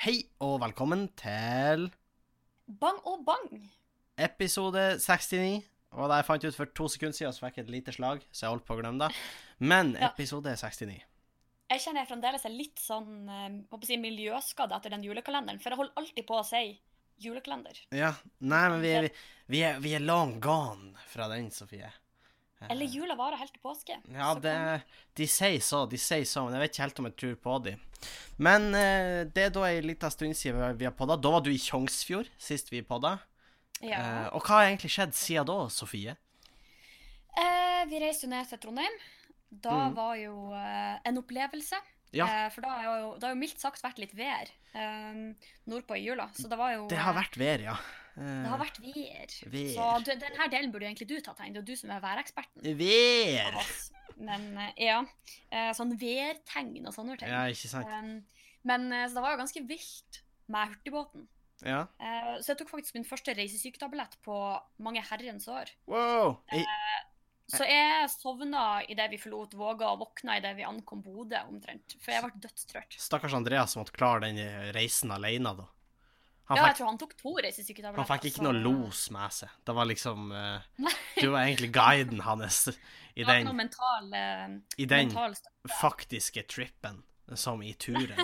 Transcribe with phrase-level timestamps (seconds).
[0.00, 1.90] Hei og velkommen til
[2.80, 3.66] Bang og bang.
[4.16, 5.64] episode 69.
[5.90, 8.22] Og da jeg fant ut for to sekunder siden, så fikk jeg et lite slag,
[8.30, 9.16] så jeg holdt på å glemme det.
[9.58, 10.12] Men Ja.
[10.12, 11.00] episode 69.
[11.70, 15.60] Jeg kjenner jeg fremdeles er litt sånn eh, håper å si, miljøskade etter den julekalenderen,
[15.62, 16.62] for jeg holder alltid på å si
[17.20, 17.82] julekalender.
[17.94, 18.14] Ja.
[18.40, 19.10] Nei, men vi er,
[19.50, 21.90] vi er, vi er long gone fra den, Sofie.
[22.68, 23.96] Eller jula varer helt til påske.
[24.12, 24.82] Ja, det,
[25.16, 27.54] de sier så, de sier så, men jeg vet ikke helt om jeg tror på
[27.64, 27.76] de.
[28.38, 31.16] Men eh, det er da ei lita stund siden vi har podda.
[31.16, 33.18] Da var du i Tjongsfjord sist vi podda.
[33.80, 33.96] ja.
[34.00, 36.16] Eh, og hva har egentlig skjedd siden da, Sofie?
[37.38, 38.96] Eh, vi reiste jo ned til Trondheim.
[39.50, 39.94] Da Mm.
[39.96, 41.76] var jo eh, en opplevelse.
[42.16, 42.26] Ja.
[42.26, 45.20] Eh, for da har jo, jo mildt sagt vært litt vær eh,
[45.70, 46.28] nordpå i jula.
[46.36, 47.76] Så det var jo Det har eh, vært vær, ja.
[48.16, 49.36] Eh, det har vært vær.
[49.54, 49.72] vær.
[49.76, 51.54] Så du, denne delen burde jo egentlig du ta tegn.
[51.54, 52.70] Det er jo du som er væreksperten.
[52.80, 53.60] Vær!
[54.20, 55.00] Men eh, ja.
[55.48, 57.30] eh, sånn værtegn og sånne ting.
[57.32, 57.88] Ja, ikke sant?
[57.88, 61.28] Um, men eh, så det var jo ganske vilt med hurtigbåten.
[61.64, 61.84] Ja.
[62.00, 64.36] Eh, så jeg tok faktisk min første reisesyketablett på
[64.84, 65.72] mange herrens år.
[65.90, 66.38] Wow!
[66.56, 66.64] I,
[67.50, 71.96] Så jeg sovna idet vi forlot Våga, og våkna idet vi ankom Bodø, omtrent.
[72.00, 72.96] For jeg ble dødstrøtt.
[73.00, 74.38] stakkars Andreas måtte klare den
[74.76, 75.66] reisen alene, da.
[76.50, 78.02] Han, Ja, jeg tror han tok to reisesyketabletter.
[78.02, 79.50] han fikk ikke så- noe los med seg.
[79.64, 80.60] Det var liksom uh,
[81.20, 82.68] Du var egentlig guiden hans
[83.14, 85.34] i den, noe mental, uh, i den mental
[85.80, 87.02] faktiske trippen
[87.34, 88.18] som i turen.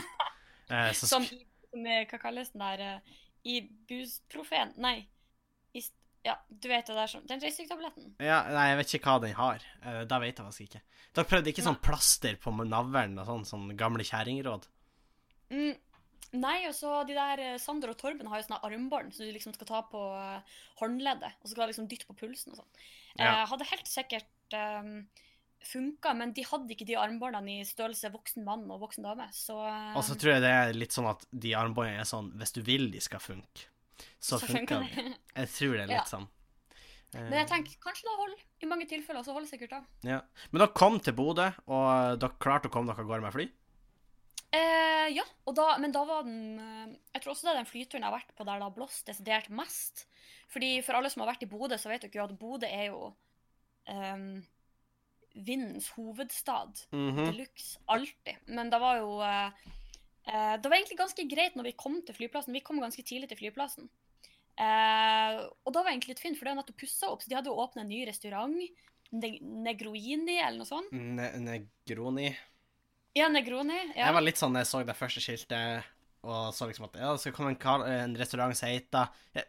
[0.71, 4.73] uh, så Som i Hva kalles den der uh, busprofen...
[4.77, 5.07] Nei.
[6.27, 8.15] Ja, du vet det der som Den reisesyketabletten.
[8.19, 9.67] ja, Nei, jeg vet ikke hva den har.
[9.85, 10.85] Uh, det vet jeg faktisk ikke.
[11.17, 14.67] Dere prøvde ikke sånn plaster på navlen og sånn, sånn gamle kjerringråd?
[15.55, 15.77] Mm,
[16.43, 19.33] nei, og så de der eh, Sander og Torben har jo sånne armbånd som du
[19.33, 22.61] liksom skal ta på eh, håndleddet, og så skal du liksom dytte på pulsen og
[22.61, 22.83] sånn.
[23.15, 23.31] Ja.
[23.31, 24.91] Eh, hadde helt sikkert um,
[25.65, 29.57] funka, men de hadde ikke de armbåndene i størrelse voksen mann og voksen dame, så
[29.71, 32.53] eh, Og så tror jeg det er litt sånn at de armbåndene er sånn Hvis
[32.57, 33.71] du vil de skal funke,
[34.21, 35.05] så, så funker det.
[35.41, 36.01] Jeg tror det er Ja.
[36.03, 36.27] litt sånn.
[37.15, 38.41] Eh, Men jeg tenker kanskje det holder.
[38.61, 39.83] I mange tilfeller så holder det sikkert da.
[40.05, 40.21] Ja.
[40.51, 43.47] Men dere kom til Bodø, og dere klarte å komme dere av gårde med fly?
[44.57, 45.25] Eh, ja,
[45.55, 48.15] da, men da var den eh, Jeg tror også det er den flyturen jeg har
[48.19, 50.05] vært på der det har blåst desidert mest.
[50.53, 52.87] Fordi For alle som har vært i Bodø, så vet dere jo at Bodø er
[52.91, 53.01] jo
[53.91, 54.29] um,
[55.37, 56.85] vindens hovedstad.
[56.93, 57.25] Mhm.
[57.27, 57.79] De luxe.
[57.93, 58.39] Alltid.
[58.47, 59.51] Men det var jo eh,
[60.27, 62.57] eh, Det var egentlig ganske greit når vi kom til flyplassen.
[62.57, 63.89] Vi kom ganske tidlig til flyplassen.
[64.57, 67.25] Eh, og da var egentlig litt fint, for det er nettopp pussa opp.
[67.25, 68.57] Så de hadde jo åpna en ny restaurant.
[69.15, 69.33] Ne
[69.67, 70.93] Negroini, eller noe sånt.
[70.93, 72.31] Ne Negroni.
[73.17, 73.77] Ja, Negroni.
[73.95, 74.09] Ja.
[74.09, 75.87] Jeg var litt sånn da jeg så det første skiltet,
[76.27, 79.47] og så liksom at ja, det skal komme en, kar, en restaurant som heter eh,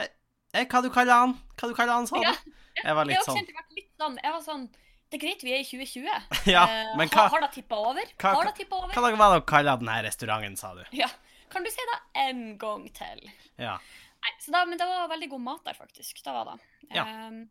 [0.00, 0.08] eh,
[0.56, 1.36] eh, Hva du kaller han?
[1.54, 2.24] Hva du kaller han, sånn?
[2.24, 2.32] Ja,
[2.80, 4.66] Jeg var Jeg litt også sånn sånn Jeg var sånn
[5.10, 6.08] Det er greit vi er i 2020.
[6.56, 8.08] Ja, Eh, men hva, har det tippa over?
[8.18, 8.94] hva- har det tippa over?
[8.94, 10.82] hva dere var dere kaller denne restauranten, sa du?
[10.98, 11.08] Ja.
[11.52, 13.22] Kan du si det en gang til?
[13.62, 13.76] Ja.
[14.26, 16.18] Nei, så da, men det var veldig god mat der, faktisk.
[16.26, 16.56] Det var det.
[16.96, 17.04] Ja.
[17.28, 17.44] Um,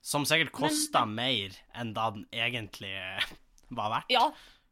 [0.00, 3.26] Som sikkert kosta mer enn da den egentlig eh,
[3.76, 4.08] var verdt.
[4.14, 4.30] ja.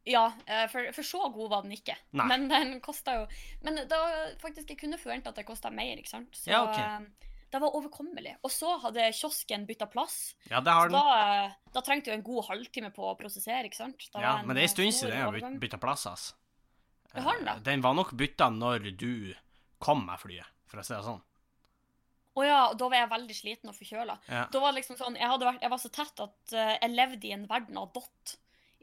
[0.08, 1.96] ja eh, for, for så god var den ikke.
[2.16, 2.26] Nei.
[2.30, 3.26] Men den kosta jo
[3.64, 4.00] Men da
[4.40, 6.32] faktisk jeg kunne forvente at det kosta mer, ikke sant.
[6.40, 7.10] Så Ja, ok.
[7.54, 8.32] Det var overkommelig.
[8.42, 10.34] Og så hadde kiosken bytta plass.
[10.50, 10.96] Ja, det har den.
[10.98, 14.08] da, eh, da trengte du en god halvtime på å prosessere, ikke sant.
[14.12, 16.34] Da Ja, men det er en eh, stund siden den har bytta plass, altså.
[17.14, 17.54] Det har den da.
[17.60, 19.34] Eh, Den var nok bytta når du
[19.78, 21.22] kom med flyet, for å si det sånn.
[22.34, 24.16] Å ja, og da var jeg veldig sliten og forkjøla.
[24.26, 24.46] Ja.
[24.50, 27.32] Da var det liksom sånn, jeg, vært, jeg var så tett at jeg levde i
[27.36, 28.32] en verden av dott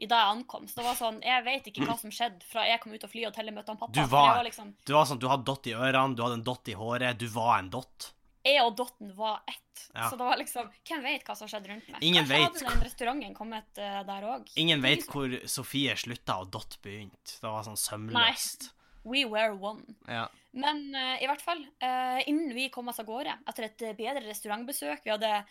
[0.00, 0.64] i da jeg ankom.
[0.66, 3.10] Så det var sånn, Jeg vet ikke hva som skjedde fra jeg kom ut av
[3.12, 3.92] flyet og til jeg møtte han pappa.
[3.92, 6.42] Du var- var liksom, Du var sånn, du hadde dott i ørene, du hadde en
[6.48, 8.12] dott i håret, du var en dott.
[8.42, 9.84] Jeg og dotten var ett.
[9.94, 10.08] Ja.
[10.10, 12.04] Så det var liksom Hvem vet hva som skjedde rundt meg?
[12.04, 14.46] Ingen Kanskje vet hadde den restauranten kommet uh, der òg.
[14.60, 17.36] Ingen vet hvor Sofie slutta og dott begynte.
[17.38, 18.70] Det var sånn sømløst.
[19.06, 19.96] We were one.
[20.10, 20.26] Ja.
[20.54, 24.24] Men uh, i hvert fall, uh, innen vi kom oss av gårde, etter et bedre
[24.26, 25.42] restaurantbesøk Vi hadde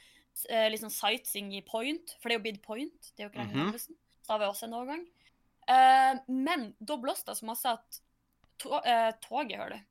[0.72, 3.10] liksom sightseeing i Point, for det er jo Bid Point.
[3.12, 3.80] Det er jo ikke mm lenger mm
[4.24, 5.02] Så var vi også en overgang.
[6.32, 7.98] Men da blåste det så masse at
[8.64, 8.80] to
[9.26, 9.91] toget, hører du.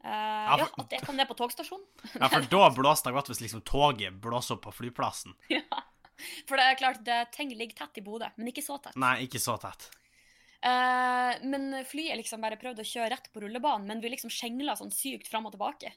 [0.00, 1.86] Eh, ja, at jeg kom ned på togstasjonen.
[2.22, 5.36] ja, for da blåste det godt hvis liksom toget blåser opp på flyplassen.
[5.58, 5.64] ja.
[6.48, 8.96] For det er klart, det, ting ligger tett i Bodø, men ikke så tett.
[9.00, 9.88] Nei, ikke så tett.
[10.60, 14.74] Uh, men flyet liksom bare prøvde å kjøre rett på rullebanen, men vi liksom skjengla
[14.76, 15.94] sånn sykt fram og tilbake.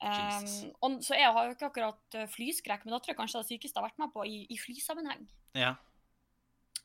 [0.00, 0.46] Um,
[0.80, 3.74] og, så jeg har jo ikke akkurat flyskrekk, men da tror jeg kanskje det sykeste
[3.74, 5.26] jeg har vært med på i, i flysammenheng.
[5.58, 5.74] Ja.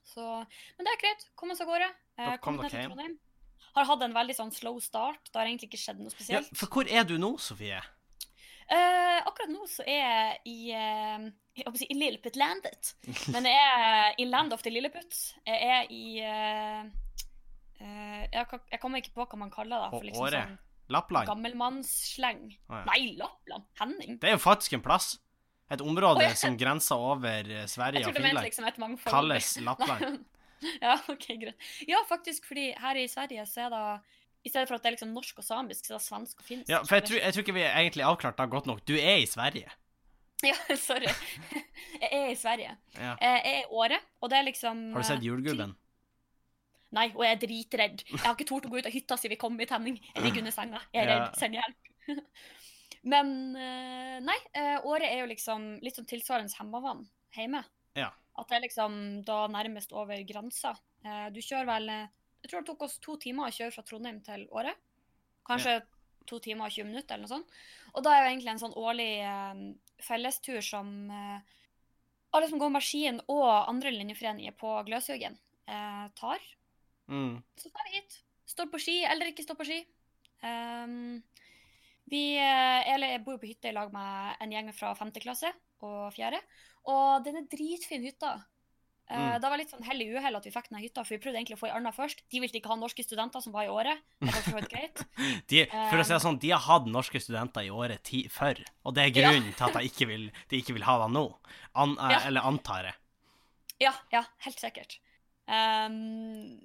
[0.05, 0.23] Så,
[0.77, 1.29] men det er greit.
[1.37, 1.87] Kom oss av gårde.
[2.17, 3.15] Eh, kom kom dere hjem.
[3.75, 5.19] Har hatt en veldig sånn slow start.
[5.27, 6.15] Det har egentlig ikke skjedd noe ja.
[6.15, 6.51] spesielt.
[6.55, 7.81] For hvor er du nå, Sofie?
[8.65, 12.93] Uh, akkurat nå så er jeg i, uh, jeg håper å si, i Lilleputtlandet.
[13.35, 15.19] Men jeg er i Land of the Lilleput.
[15.45, 16.87] Jeg er i uh,
[17.77, 19.91] eh, jeg, jeg kommer ikke på hva man kaller det.
[19.93, 20.45] For liksom Åre.
[20.47, 20.61] sånn
[20.95, 21.29] Lappland.
[21.29, 22.41] gammelmannssleng.
[22.69, 22.81] Oh, ja.
[22.89, 23.69] Nei, Lappland.
[23.79, 24.17] Henning.
[24.21, 25.15] Det er jo faktisk en plass.
[25.73, 26.35] Et område oh, ja.
[26.37, 28.45] som grenser over Jeg Sverige tror og mente Finland.
[28.49, 29.13] liksom et mangfold.
[29.13, 30.25] Kalles Lappland.
[30.85, 31.71] ja, ok, greit.
[31.87, 33.83] Ja, faktisk, fordi her i Sverige så er det
[34.45, 36.45] I stedet for at det er liksom norsk og samisk, så er det svensk og
[36.45, 36.69] finsk.
[36.69, 38.83] Ja, for jeg tror, jeg tror ikke vi er egentlig avklart det godt nok.
[38.87, 39.71] Du er i Sverige.
[40.43, 41.07] Ja, sorry.
[42.03, 42.73] Jeg er i Sverige.
[42.99, 43.13] Ja.
[43.21, 45.71] Jeg er i Åre, og det er liksom Har du sett eh, Julegubben?
[46.93, 48.03] Nei, og jeg er dritredd.
[48.11, 49.95] Jeg har ikke tort å gå ut av hytta siden vi kom i tenning.
[50.13, 50.81] Jeg ligger under senga.
[50.93, 51.15] Jeg er Ja.
[51.23, 51.39] redd.
[51.39, 52.21] Send hjelp.
[53.15, 57.03] Men eh, nei, Året Åre er jo liksom litt sånn tilsvarende Hemmavann
[57.35, 57.63] hjemme.
[57.97, 58.11] Ja.
[58.35, 58.97] At det er liksom
[59.27, 60.75] da nærmest over grensa.
[61.05, 64.19] Eh, Du kjører vel Jeg tror det tok oss to timer å kjøre fra Trondheim
[64.21, 64.75] til Åre.
[65.45, 65.79] Kanskje
[66.29, 67.55] to timer og 20 minutter, eller noe sånt.
[67.93, 69.61] Og da er jo egentlig en sånn årlig eh,
[70.03, 71.55] fellestur som eh,
[72.35, 75.37] alle som går med skien og andre linjeforeninger på Gløshaugen
[75.69, 76.43] eh, tar.
[77.07, 77.39] Mm.
[77.61, 78.19] Så tar vi hit.
[78.49, 79.79] Står på ski eller ikke står på ski.
[80.45, 81.23] Um,
[82.11, 85.09] vi eller jeg bor jo på hytte i lag med en gjeng fra 5.
[85.23, 85.49] klasse
[85.85, 86.37] og fjerde.
[86.91, 88.35] Og den er dritfin hytta.
[89.07, 89.39] Eh, Mm.
[89.41, 91.37] Det var litt sånn hell i uhell at vi fikk den hytta, for vi prøvde
[91.37, 92.23] egentlig å få ei anna først.
[92.33, 93.99] De ville ikke ha norske studenter som var i året.
[94.19, 94.65] Det var.
[95.51, 98.23] De, for å si det Um, sånn, de har hatt norske studenter i året ti
[98.33, 99.29] før, og det er Ja.
[99.29, 101.25] grunnen til at de ikke vil, de ikke vil ha det nå.
[101.75, 102.19] An, eh, Ja.
[102.25, 102.95] Eller antar jeg.
[103.85, 104.97] Ja, ja, helt sikkert.
[105.47, 106.57] Um,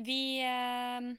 [0.00, 1.18] vi ehm,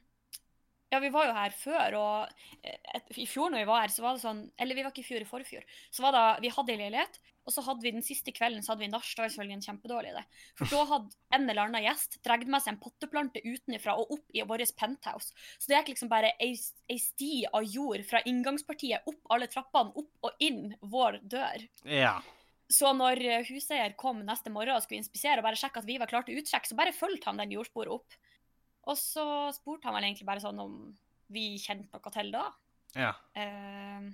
[0.92, 2.30] Ja, vi var jo her før, og
[2.64, 4.92] eh, et, i fjor når vi var her, så var det sånn Eller vi var
[4.92, 5.64] ikke i fjor, i forfjor.
[5.92, 8.74] Så var det Vi hadde ei leilighet, og så hadde vi den siste kvelden så
[8.74, 9.06] hadde vi nach.
[9.16, 10.24] Da var selvfølgelig en kjempedårlig idé.
[10.58, 14.34] For da hadde en eller annen gjest dratt med seg en potteplante utenfra og opp
[14.34, 15.30] i vårt penthouse.
[15.60, 20.26] Så det gikk liksom bare ei, sti av jord fra inngangspartiet opp alle trappene, opp
[20.30, 21.68] og inn vår dør.
[21.86, 22.16] Ja.
[22.66, 26.00] Så når eh, huseier kom neste morgen og skulle inspisere og bare sjekke at vi
[26.02, 28.18] var klare til utsjekk, så bare fulgte han den jordsporet opp.
[28.90, 30.74] Og så spurte han vel egentlig bare sånn om
[31.34, 32.48] vi kjente noe til da.
[32.98, 33.14] ja.
[33.38, 34.10] Eh,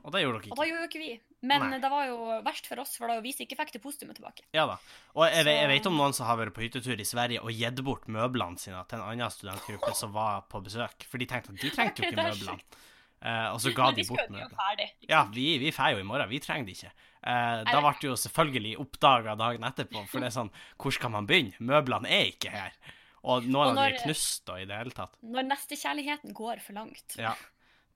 [0.00, 0.54] Og det gjorde dere ikke.
[0.56, 1.12] og da gjorde jo ikke vi.
[1.40, 1.78] Men Nei.
[1.80, 4.44] det var jo verst for oss, for da vi ikke fikk det postumet tilbake.
[4.56, 4.76] Ja da.
[5.16, 5.54] Og jeg, så...
[5.56, 8.60] jeg vet om noen som har vært på hyttetur i Sverige og gitt bort møblene
[8.60, 11.08] sine til en annen studentgruppe som var på besøk.
[11.08, 12.86] For de tenkte at de trengte jo ikke møblene.
[13.20, 14.90] Uh, og så ga de bort møblene.
[15.08, 16.28] Ja, vi, vi drar jo i morgen.
[16.28, 16.92] Vi trenger det ikke.
[17.20, 20.48] Uh, da ble det jo selvfølgelig oppdaga dagen etterpå, for det er sånn
[20.80, 21.56] Hvor skal man begynne?
[21.60, 22.76] Møblene er ikke her.
[23.20, 25.16] Og noen Og av de er knust og i det hele tatt.
[25.24, 27.16] Når nestekjærligheten går for langt.
[27.20, 27.34] Ja,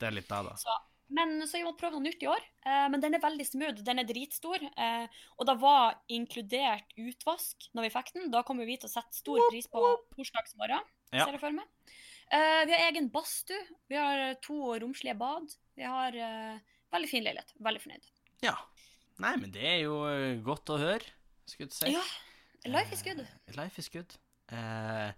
[0.00, 0.56] det er litt da, da.
[0.60, 0.76] Så,
[1.14, 2.42] men så vi måtte prøve noe nytt i år.
[2.66, 3.82] Eh, men den er veldig smooth.
[3.86, 4.62] Den er dritstor.
[4.66, 8.30] Eh, og da var inkludert utvask når vi fikk den.
[8.34, 9.82] Da kommer vi til å sette stor pris på
[10.16, 10.82] torsdagsmorgen,
[11.14, 11.24] Ja.
[11.24, 11.66] ser jeg for meg.
[12.32, 13.62] Eh, vi har egen badstue.
[13.88, 15.54] Vi har to romslige bad.
[15.76, 16.58] Vi har eh,
[16.94, 17.54] veldig fin leilighet.
[17.62, 18.10] Veldig fornøyd.
[18.42, 18.56] Ja.
[19.22, 21.04] Nei, men det er jo eh, godt å høre,
[21.46, 21.92] skulle jeg si.
[21.94, 22.02] Ja,
[22.66, 23.20] life is good.
[23.22, 24.16] Eh, life is good.
[24.50, 25.12] Eh,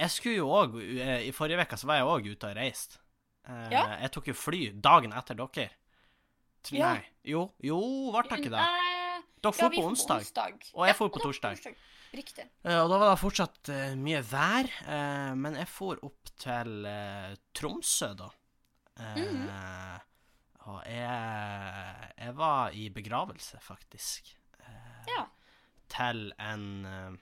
[0.00, 2.98] jeg skulle jo òg I forrige uke så var jeg òg ute og reiste.
[3.46, 3.84] Eh, Ja.
[4.02, 5.70] Jeg tok jo fly dagen etter dere.
[6.62, 6.96] til Ja.
[7.22, 7.78] Jo, jo,
[8.10, 8.58] ble det ikke det?
[8.58, 10.72] Dere Dere ja, på får onsdag.
[10.74, 11.76] Og jeg for på da torsdag.
[12.16, 12.46] Riktig.
[12.64, 16.86] Eh, og da var det fortsatt eh, mye vær, eh, men jeg for opp til
[16.86, 18.30] eh, Tromsø, da.
[18.96, 20.00] Mm -hmm.
[20.66, 24.36] Og jeg, jeg var i begravelse, faktisk.
[25.06, 25.26] Ja.
[25.88, 27.20] Til en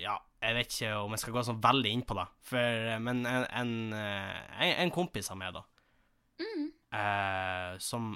[0.00, 2.58] Ja, jeg vet ikke om jeg skal gå sånn veldig inn på det, for,
[2.90, 5.62] eh, men en, en, eh, en, en kompis av meg, da,
[6.40, 6.70] Mm.
[6.96, 8.14] eh, som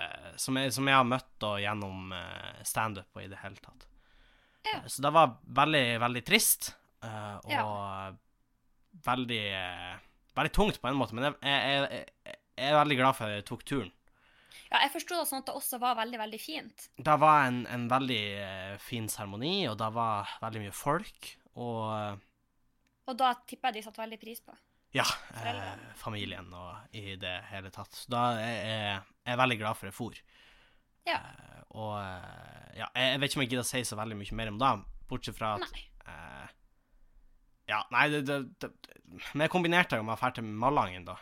[0.00, 3.56] eh, som, jeg, som jeg har møtt da gjennom uh, standup og i det hele
[3.64, 3.86] tatt.
[4.66, 4.74] Ja.
[4.82, 8.12] Eh, så det var veldig, veldig trist, eh, og Ja.
[9.06, 9.94] veldig eh,
[10.36, 11.86] Veldig tungt på en måte, men jeg, jeg,
[12.28, 13.92] jeg, jeg er veldig glad for at jeg tok turen.
[14.70, 16.86] Ja, jeg forsto det sånn at det også var veldig, veldig fint.
[16.98, 21.82] Det var en, en veldig eh, fin seremoni, og det var veldig mye folk, og
[21.96, 22.24] eh,
[23.06, 24.56] Og da tipper jeg de satte veldig pris på.
[24.96, 25.04] ja,
[25.42, 27.94] eh, familien og i det hele tatt.
[27.94, 30.18] Så da er jeg, jeg er veldig glad for jeg for.
[31.06, 31.20] Ja.
[31.20, 34.38] Eh, og eh, ja, jeg, vet ikke om jeg gidder å si så veldig mye
[34.38, 34.72] mer om det,
[35.10, 36.52] bortsett fra at eh,
[37.70, 38.70] Ja, nei, det, det, det
[39.32, 41.16] Men jeg kombinerte det jo med å dra til Malangen, da.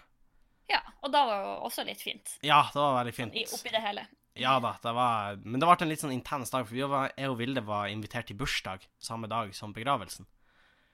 [0.71, 2.37] Ja, og da var jo også litt fint.
[2.45, 3.35] Ja, det var veldig fint.
[3.37, 4.07] I, oppi det hele.
[4.35, 7.13] Ja da, det var Men det ble en litt sånn intens dag, for vi var,
[7.15, 10.27] jeg og Vilde var invitert til bursdag samme dag som begravelsen.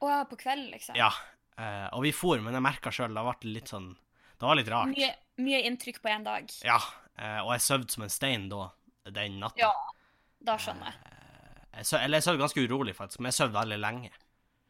[0.00, 0.96] Å ja, på kvelden, liksom.
[0.98, 1.10] Ja.
[1.60, 3.90] Eh, og vi for, men jeg merka sjøl, det ble litt sånn
[4.40, 4.92] Det var litt rart.
[4.92, 5.10] Mye,
[5.44, 6.52] mye inntrykk på én dag.
[6.64, 6.78] Ja.
[7.16, 8.70] eh, og jeg sov som en stein da,
[9.08, 9.68] den natta.
[9.68, 9.72] Ja,
[10.50, 11.00] da skjønner jeg.
[11.04, 14.12] Eh, jeg eller jeg sov ganske urolig, faktisk, men jeg sov veldig lenge.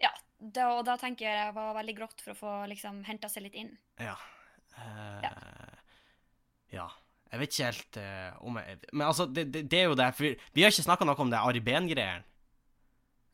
[0.03, 3.31] Ja, da, og da tenker jeg det var veldig grått for å få liksom henta
[3.31, 3.75] seg litt inn.
[4.03, 4.17] Ja.
[4.81, 5.33] Eh, Ja.
[6.73, 6.89] ja.
[7.31, 10.09] Jeg vet ikke helt uh, om jeg Men altså, det, det, det er jo det,
[10.19, 12.27] for vi, har ikke snakka noe om det Ari Behn-greiene.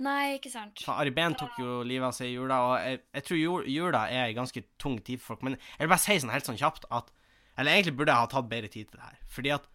[0.04, 0.82] Nei, ikke sant.
[0.84, 3.70] For Ari Behn tok jo livet av seg i jula, og jeg, jeg tror jul,
[3.72, 5.46] jula er en ganske tung tid for folk.
[5.46, 7.08] Men jeg vil bare si sånn helt sånn kjapt at
[7.56, 9.22] Eller egentlig burde jeg ha tatt bedre tid til det her.
[9.32, 9.70] Fordi at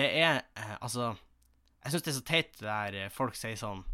[0.00, 1.10] det er uh, Altså,
[1.84, 3.84] jeg syns det er så teit der folk sier sånn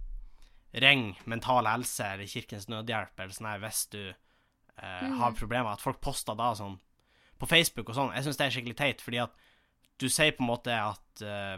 [0.76, 5.72] Ring Mental Helse eller Kirkens Nødhjelp eller sånn her hvis du eh, har problemer.
[5.72, 6.76] At folk poster da sånn
[7.38, 8.12] på Facebook og sånn.
[8.16, 9.34] Jeg syns det er skikkelig teit, fordi at
[10.00, 11.56] du sier på en måte at uh,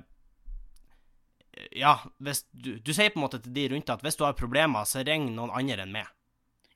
[1.75, 4.23] Ja, hvis du, du sier på en måte til de rundt deg at hvis du
[4.27, 6.07] har problemer, så ring noen andre enn meg.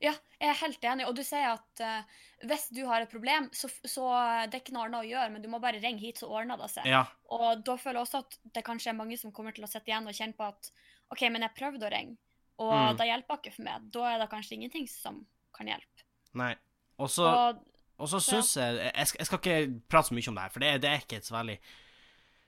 [0.03, 1.05] Ja, jeg er helt enig.
[1.07, 2.01] Og du sier at uh,
[2.49, 4.09] hvis du har et problem, så, så
[4.51, 6.59] det er ikke noe annet å gjøre, men du må bare ringe hit, så ordner
[6.59, 6.89] det seg.
[6.91, 9.71] Ja, Og da føler jeg også at det kanskje er mange som kommer til å
[9.71, 10.73] sitte igjen og kjenne på at
[11.15, 12.17] OK, men jeg prøvde å ringe,
[12.59, 12.97] og Mm.
[12.99, 13.87] det hjelper ikke for meg.
[13.95, 15.23] Da er det kanskje ingenting som
[15.55, 16.03] kan hjelpe.
[16.33, 16.55] nei.
[16.99, 17.63] Og så Og
[18.03, 20.53] Og så syns jeg jeg skal, jeg skal ikke prate så mye om det her,
[20.53, 21.57] for det, det er ikke et så veldig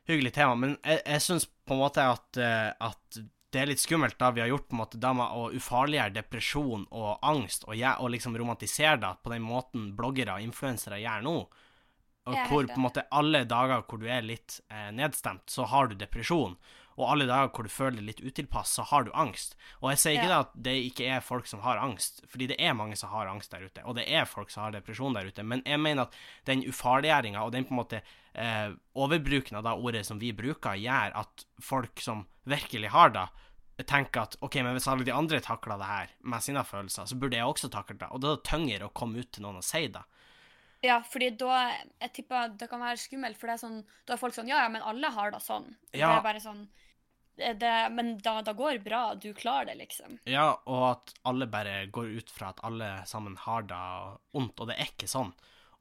[0.09, 3.19] hyggelig tema, men jeg, jeg syns på en måte at, eh, at
[3.55, 6.15] det er litt skummelt da vi har gjort på en måte da med å ufarliggjøre
[6.17, 10.99] depresjon og angst, og, jeg, og liksom romantisere det på den måten bloggere og influensere
[11.01, 11.37] gjør nå.
[12.25, 15.87] Og hvor på en måte alle dager hvor du er litt eh, nedstemt, så har
[15.87, 16.57] du depresjon.
[16.97, 19.57] Og alle dager hvor du føler deg litt utilpass, så har du angst.
[19.81, 20.39] Og jeg sier ikke Ja.
[20.45, 23.51] at det ikke er folk som har angst, fordi det er mange som har angst
[23.51, 26.13] der ute, og det er folk som har depresjon der ute, men jeg mener at
[26.45, 28.01] den ufarliggjøringa og den på en måte
[28.33, 33.27] eh, overbruken av det ordet som vi bruker, gjør at folk som virkelig har det,
[33.85, 37.15] tenker at OK, men hvis alle de andre takler det her med sine følelser, så
[37.19, 38.07] burde jeg også takle det.
[38.11, 40.03] Og da er det tyngre å komme ut til noen og si det.
[40.85, 41.57] Ja, fordi da
[42.01, 44.63] Jeg tipper det kan være skummelt, for det er sånn Da er folk sånn Ja,
[44.65, 45.71] ja, men alle har det sånn.
[45.91, 46.11] Ja.
[46.11, 46.67] Det er bare sånn
[47.35, 49.01] det, det, Men da, da går bra.
[49.19, 50.19] Du klarer det, liksom.
[50.29, 53.81] Ja, og at alle bare går ut fra at alle sammen har det
[54.39, 55.33] ondt, og det er ikke sånn.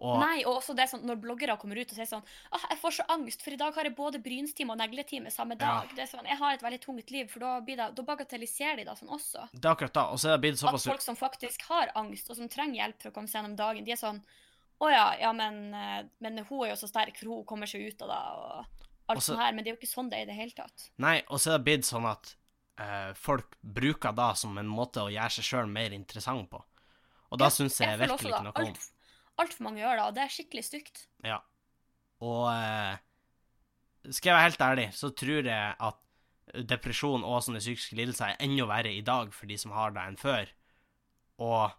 [0.04, 2.64] Og Nei, og også det er sånn når bloggere kommer ut og sier sånn ah,
[2.66, 5.80] 'Jeg får så angst, for i dag har jeg både brynstime og negletime samme Ja.
[5.80, 8.02] dag.' Det er sånn, Jeg har et veldig tungt liv, for da, blir det, da
[8.02, 9.48] bagatelliserer de det sånn også.
[9.54, 10.04] det er akkurat da.
[10.10, 13.02] Og så er det blitt At folk som faktisk har angst, og som trenger hjelp
[13.02, 14.20] for å komme seg gjennom dagen, de er sånn
[14.80, 17.86] 'Å ja, ja, men, eh, men hun er jo så sterk, for hun kommer seg
[17.86, 18.66] ut av det', og
[19.08, 19.52] alt Også- sånt her.
[19.52, 20.90] Men det er jo ikke sånn det er i det hele tatt.
[20.98, 22.34] Nei, og så er det blitt sånn at
[22.78, 26.62] eh, folk bruker det som en måte å gjøre seg sjøl mer interessant på.
[27.30, 28.66] Og da syns jeg, jeg, virkelig ikke noe om.
[28.66, 28.90] Alt-
[29.36, 31.06] Altfor mange gjør det, og det er skikkelig stygt.
[31.24, 31.40] Ja.
[32.20, 32.96] Og eh,
[34.10, 35.96] skal jeg være helt ærlig, så tror jeg at
[36.68, 40.02] depresjon og sånne psykiske lidelser er enda verre i dag for de som har det,
[40.02, 40.50] enn før.
[41.38, 41.72] Og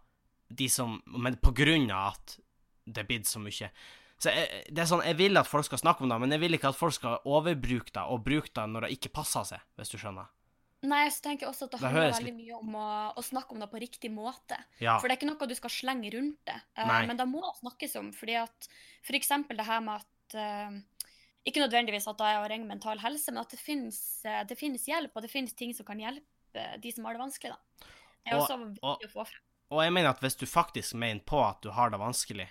[0.54, 2.38] de som Men på grunn av at
[2.86, 3.70] det er blitt så mye.
[4.16, 6.42] Så jeg, det er sånn, jeg vil at folk skal snakke om det, men jeg
[6.46, 9.66] vil ikke at folk skal overbruke det og bruke det når det ikke passer seg,
[9.76, 10.32] hvis du skjønner.
[10.86, 13.56] Nei, så tenker jeg også at det Det handler veldig mye om å, å snakke
[13.56, 14.58] om det på riktig måte.
[14.78, 14.98] Ja.
[15.00, 16.58] For det er ikke noe du skal slenge rundt det.
[16.78, 18.12] Uh, men det må snakkes om.
[18.16, 18.68] fordi at
[19.06, 21.16] for eksempel det her med at uh,
[21.46, 24.56] Ikke nødvendigvis at det er å ringe mental helse, men at det finnes, eh, det
[24.58, 27.52] finnes hjelp, og det finnes ting som kan hjelpe de som har det vanskelig.
[27.54, 27.90] da.
[28.26, 29.44] Det er Og- også viktig og- å få frem.
[29.70, 32.48] Og jeg mener at hvis du faktisk mener på at du har det vanskelig,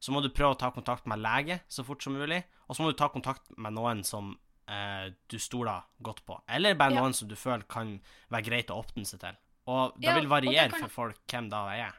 [0.00, 2.82] så må du prøve å ta kontakt med lege så fort som mulig, og så
[2.84, 4.34] må du ta kontakt med noen som
[4.68, 7.00] eh, du stoler godt på, eller bare Ja.
[7.00, 8.00] noen som du føler kan
[8.30, 9.36] være greit å åpne seg til.
[9.68, 11.94] Og det Ja, vil variere det kan- for folk hvem da er.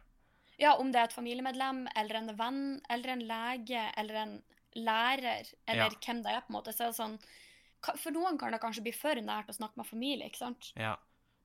[0.59, 4.43] Ja, om det er et familiemedlem, eller en venn, eller en lege, eller en
[4.75, 5.89] lærer, eller Ja.
[5.89, 6.73] hvem det er, på en måte.
[6.73, 7.19] Så er det sånn
[8.03, 10.73] For noen kan det kanskje bli for nært å snakke med familie, ikke sant?
[10.75, 10.95] Ja.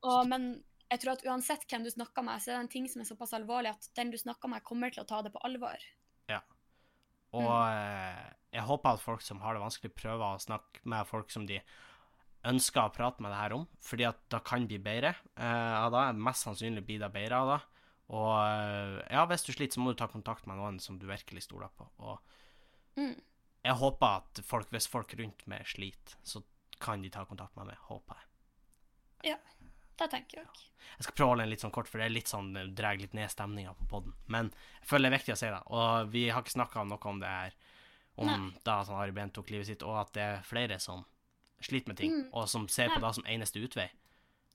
[0.02, 2.88] Og, men jeg tror at uansett hvem du snakker med, så er det en ting
[2.88, 5.38] som er såpass alvorlig at den du snakker med, kommer til å ta det på
[5.44, 5.76] alvor.
[7.32, 7.72] Og Mm.
[7.72, 11.46] eh, jeg håper at folk som har det vanskelig, prøver å snakke med folk som
[11.46, 11.60] de
[12.44, 16.16] ønsker å prate med det her om, fordi at det kan bli bedre eh, det.
[16.18, 17.60] Mest sannsynlig blir det bedre av det.
[18.12, 21.06] Og eh, ja, hvis du sliter, så må du ta kontakt med noen som du
[21.06, 21.88] virkelig stoler på.
[21.98, 22.18] Og
[22.96, 23.14] Mm.
[23.64, 26.42] jeg håper at folk, hvis folk rundt meg sliter, så
[26.78, 27.76] kan de ta kontakt med meg.
[27.88, 29.32] Håper jeg.
[29.98, 30.46] Det tenker jeg.
[30.98, 32.74] Jeg skal prøve å holde den litt sånn kort, for det er litt sånn, det
[32.78, 34.14] drar litt ned stemninga på poden.
[34.26, 35.62] Men jeg føler det er viktig å si det.
[35.72, 37.52] Og vi har ikke snakka noe om det her,
[38.16, 38.50] om Nei.
[38.64, 41.04] da sånn Ari Behn tok livet sitt, og at det er flere som
[41.62, 42.30] sliter med ting, Mm.
[42.32, 43.88] og som ser på det som eneste utvei.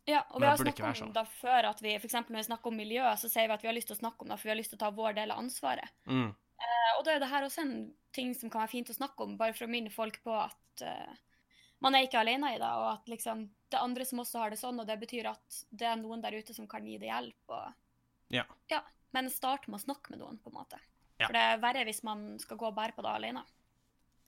[0.07, 1.13] Ja, og vi har snakka om sånn.
[1.13, 3.67] det før at vi, eksempel når vi snakker om miljø, så sier vi at vi
[3.67, 5.15] har lyst til å snakke om det, for vi har lyst til å ta vår
[5.15, 5.89] del av ansvaret.
[6.05, 6.29] Mm.
[6.31, 9.19] Uh, Og da er det her også en ting som kan være fint å snakke
[9.23, 11.15] om, bare for å minne folk på at uh,
[11.81, 14.49] man er ikke alene i det, og at liksom det er andre som også har
[14.53, 17.09] det sånn, og det betyr at det er noen der ute som kan gi det
[17.11, 17.49] hjelp.
[17.49, 17.73] Og,
[18.29, 18.43] Ja.
[18.71, 18.81] ja.
[19.13, 20.79] Men start med å snakke med noen, på en måte.
[21.19, 21.27] Ja.
[21.27, 23.43] For det er verre hvis man skal gå og bære på det alene.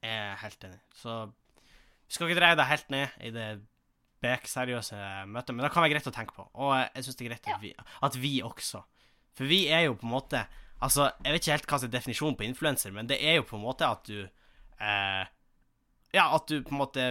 [0.02, 0.80] Jeg er helt enig.
[0.96, 3.50] Så vi skal ikke dreie deg helt ned i det
[4.24, 5.00] bekseriøse
[5.32, 6.46] møtet, men det kan være greit å tenke på.
[6.60, 7.56] Og jeg syns det er greit Ja.
[7.56, 7.74] at, vi,
[8.10, 8.84] at vi også
[9.36, 10.46] For vi er jo på en måte
[10.82, 13.44] Altså, jeg vet ikke helt hva som er definisjonen på influenser, men det er jo
[13.44, 15.26] på en måte at du eh,
[16.14, 17.04] Ja, at du på en måte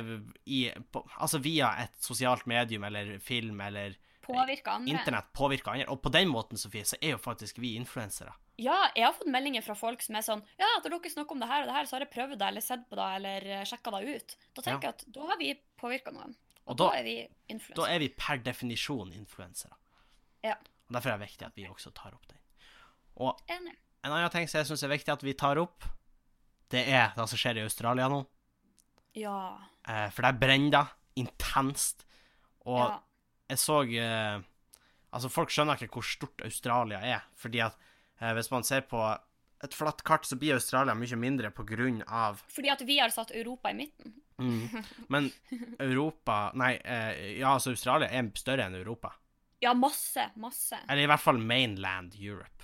[0.47, 3.95] i på, Altså via et sosialt medium eller film eller
[4.29, 4.91] Påvirke andre.
[4.93, 5.87] internett påvirker andre.
[5.89, 8.33] Og på den måten, Sofie, så er jo faktisk vi influensere.
[8.59, 11.41] Ja, jeg har fått meldinger fra folk som er sånn Ja, etter dere snakker om
[11.41, 13.47] det her og det her, så har jeg prøvd det eller sett på det eller
[13.71, 14.37] sjekka det ut.
[14.59, 16.35] Da tenker jeg at da har vi påvirka noen.
[16.67, 17.15] Og, Og da, da- er vi
[17.49, 17.77] influensere.
[17.79, 19.73] Da er vi per definisjon influensere.
[20.45, 20.57] Ja.
[20.89, 22.39] Og Derfor er det viktig at vi også tar opp den.
[23.17, 23.77] Og Enig.
[24.05, 25.85] en annen ting som jeg syns er viktig at vi tar opp,
[26.69, 28.27] det er det som skjer i Australia nå.
[29.19, 29.41] Ja.
[29.89, 32.07] Eh, for der brenner det intenst.
[32.69, 32.95] Og ja.
[33.55, 34.47] jeg så eh,
[35.09, 37.79] Altså, folk skjønner ikke hvor stort Australia er, fordi at
[38.21, 39.01] eh, hvis man ser på
[39.65, 43.11] et flatt kart, så blir Australia mye mindre på grunn av Fordi at vi har
[43.15, 44.13] satt Europa i midten.
[44.37, 45.31] mm, Men
[45.81, 49.15] Europa Nei, eh, ja, altså Australia er større enn Europa.
[49.65, 50.29] Ja, masse.
[50.37, 50.79] Masse.
[50.87, 52.58] Eller i hvert fall mainland Europe,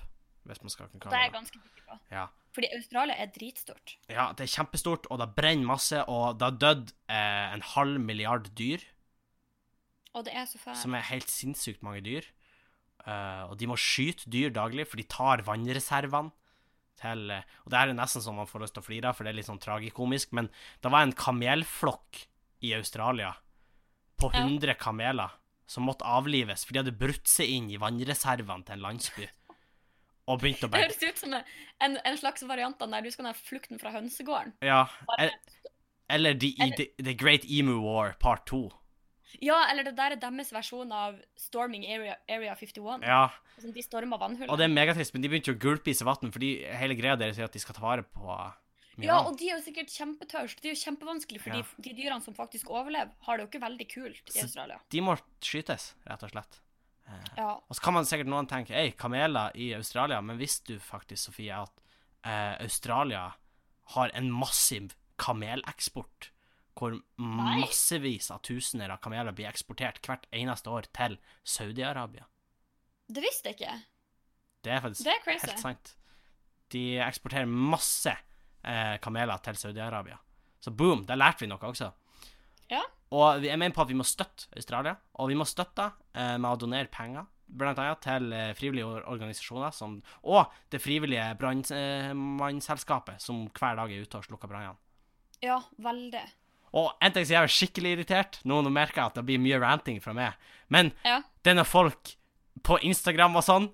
[0.46, 1.58] hvis man skal kunne Det er kalle jeg det ganske
[1.88, 1.98] på.
[2.10, 2.26] ja.
[2.54, 3.96] Fordi Australia er dritstort.
[4.08, 7.98] ja, det er kjempestort, og det brenner masse, og det har dødd eh, en halv
[8.00, 8.78] milliard dyr,
[10.14, 10.76] Og det er så fælt.
[10.78, 12.22] som er helt sinnssykt mange dyr.
[13.04, 16.30] Uh, og de må skyte dyr daglig, for de tar vannreservene
[16.96, 19.16] til uh, Og det her er nesten som man får lyst til å flire av,
[19.18, 20.48] for det er litt sånn tragikomisk, men
[20.80, 22.22] det var en kamelflokk
[22.64, 23.34] i Australia
[24.16, 24.46] på Ja.
[24.46, 25.34] 100 kameler
[25.66, 29.28] som måtte avlives, for de hadde brutt seg inn i vannreservene til en landsby.
[30.26, 33.26] Og begynte å Det høres ut som en, en slags variant av der du skal
[33.28, 34.54] ha flukten fra hønsegården.
[34.64, 34.86] Ja.
[35.06, 35.70] Bare, el-
[36.08, 38.70] Eller The, Eller- The, The Great Emu War part 2.
[39.42, 43.02] ja, eller det der er deres versjon av Storming Area, Area 51.
[43.02, 43.30] Ja.
[43.60, 44.48] Som de storma vannhullet.
[44.50, 45.58] Og det er megatrist, men de begynte jo å
[45.94, 48.24] seg vann, fordi hele greia deres er at de skal ta vare på
[48.96, 50.60] mye Ja, og de er jo sikkert kjempetørst.
[50.62, 51.62] Det er jo kjempevanskelig, for Ja.
[51.62, 51.64] de,
[51.98, 54.80] dyrene som faktisk overlever, har det jo ikke veldig kult i Så- Australia.
[54.88, 56.60] De må skytes, rett og slett.
[57.36, 57.50] Ja.
[57.68, 61.28] Og så kan man sikkert noen tenke Ei, kameler i Australia, men visste du faktisk,
[61.28, 61.82] Sofie, at
[62.24, 63.26] eh, Australia
[63.96, 66.30] har en massiv kameleksport?
[66.74, 67.60] Hvor Nei.
[67.62, 72.24] massevis av tusener av kameler blir eksportert hvert eneste år til Saudi-Arabia.
[73.06, 73.76] Det visste jeg ikke.
[74.64, 75.92] Det er faktisk Det er helt sant.
[76.72, 80.18] De eksporterer masse eh, kameler til Saudi-Arabia.
[80.64, 81.92] Så boom, der lærte vi noe også.
[82.72, 82.82] Ja.
[83.14, 86.48] Og jeg mener på at vi må støtte Australia, og vi må støtte eh, med
[86.50, 87.26] å donere penger.
[87.46, 94.02] Blant annet til eh, frivillige organisasjoner som, og det frivillige brannmannselskapet som hver dag er
[94.06, 94.76] ute og slukker brannene.
[95.44, 96.24] Ja, veldig.
[96.74, 99.60] Og en ting som jeg er skikkelig irritert nå merker jeg at det blir mye
[99.62, 100.34] ranting fra meg.
[100.68, 101.20] Men Ja.
[101.44, 102.16] det er når folk
[102.62, 103.70] på Instagram og sånn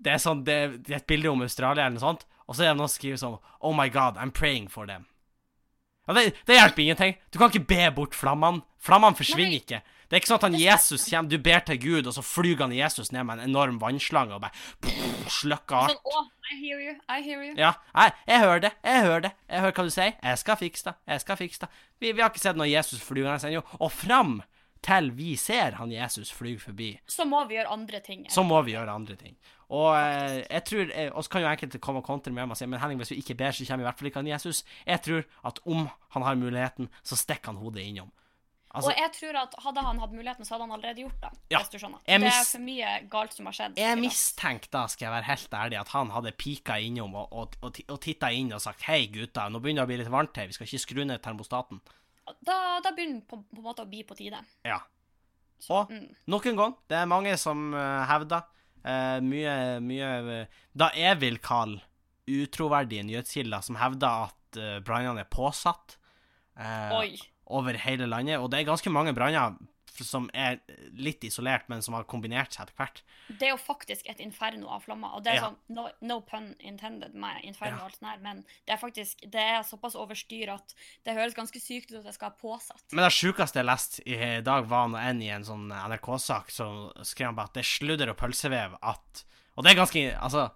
[0.00, 2.62] Det er sånn, det, det er et bilde om Australia eller noe sånt, og så
[2.64, 5.04] er det noen som skriver sånn Oh my God, I'm praying for them.
[6.16, 7.16] Det, det hjelper ingenting.
[7.30, 8.64] Du kan ikke be bort flammene.
[8.80, 9.62] Flammene forsvinner Nei.
[9.62, 9.82] ikke.
[10.10, 12.64] Det er ikke sånn at han Jesus kommer, du ber til Gud, og så flyr
[12.64, 14.96] han Jesus ned med en enorm vannslange og bare
[15.30, 15.92] slukker alt.
[15.94, 17.52] Sånn, å, I hear you, I hear you.
[17.54, 20.16] Ja, jeg, jeg hører det, jeg hører det, jeg hører hva du sier.
[20.18, 21.70] Jeg skal fikse det, jeg skal fikse det.
[22.02, 24.40] Vi, vi har ikke sett noe Jesus flygende ennå, og fram
[24.82, 28.26] til vi ser han Jesus fly forbi, Så må vi gjøre andre ting.
[28.30, 29.36] så må vi gjøre andre ting.
[29.70, 32.56] Og eh, jeg tror, eh, og så kan jo enkelte komme og kontre med meg
[32.56, 34.30] og si men Henning, hvis vi ikke ber, så kommer i hvert fall ikke han
[34.32, 34.64] Jesus.
[34.86, 35.84] Jeg tror at om
[36.16, 38.10] han har muligheten, så stikker han hodet innom.
[38.70, 41.30] Altså, og jeg tror at hadde han hatt muligheten, så hadde han allerede gjort det.
[41.50, 42.02] Ja, Hvis du skjønner.
[42.06, 43.78] Det er for mye galt som har skjedd.
[43.82, 47.56] jeg mistenker da, skal jeg være helt ærlig, at han hadde pika innom og, og,
[47.66, 50.38] og, og titta inn og sagt hei, gutta, nå begynner det å bli litt varmt
[50.38, 51.82] her, vi skal ikke skru ned termostaten.
[52.46, 54.40] Da, da begynner det på, på en måte å bli på tide.
[54.66, 54.80] Ja.
[55.60, 56.08] Så, Og mm.
[56.32, 58.46] nok en gang, det er mange som uh, hevder
[58.86, 61.82] uh, mye, mye uh, Da jeg vil kalle
[62.30, 65.98] utroverdige nyhetskilder som hevder at uh, brannene er påsatt
[67.50, 68.36] over hele landet.
[68.36, 69.54] Og det er ganske mange branner
[70.04, 70.58] som er
[70.96, 73.02] litt isolert, men som har kombinert seg etter hvert.
[73.28, 75.14] Det er jo faktisk et inferno av flammer.
[75.16, 75.48] Og det er Ja.
[75.50, 77.84] sånn, no, no pun intended med inferno Ja.
[77.84, 81.34] og alt sånt her, men det er faktisk det er såpass overstyr at det høres
[81.34, 82.82] ganske sykt ut at det skal ha påsatt.
[82.92, 86.92] Men det sjukeste jeg leste i dag, var når en i en sånn NRK-sak så
[87.04, 89.24] skrev han bare at det er sludder og pølsevev at
[89.56, 90.50] Og det er ganske Altså,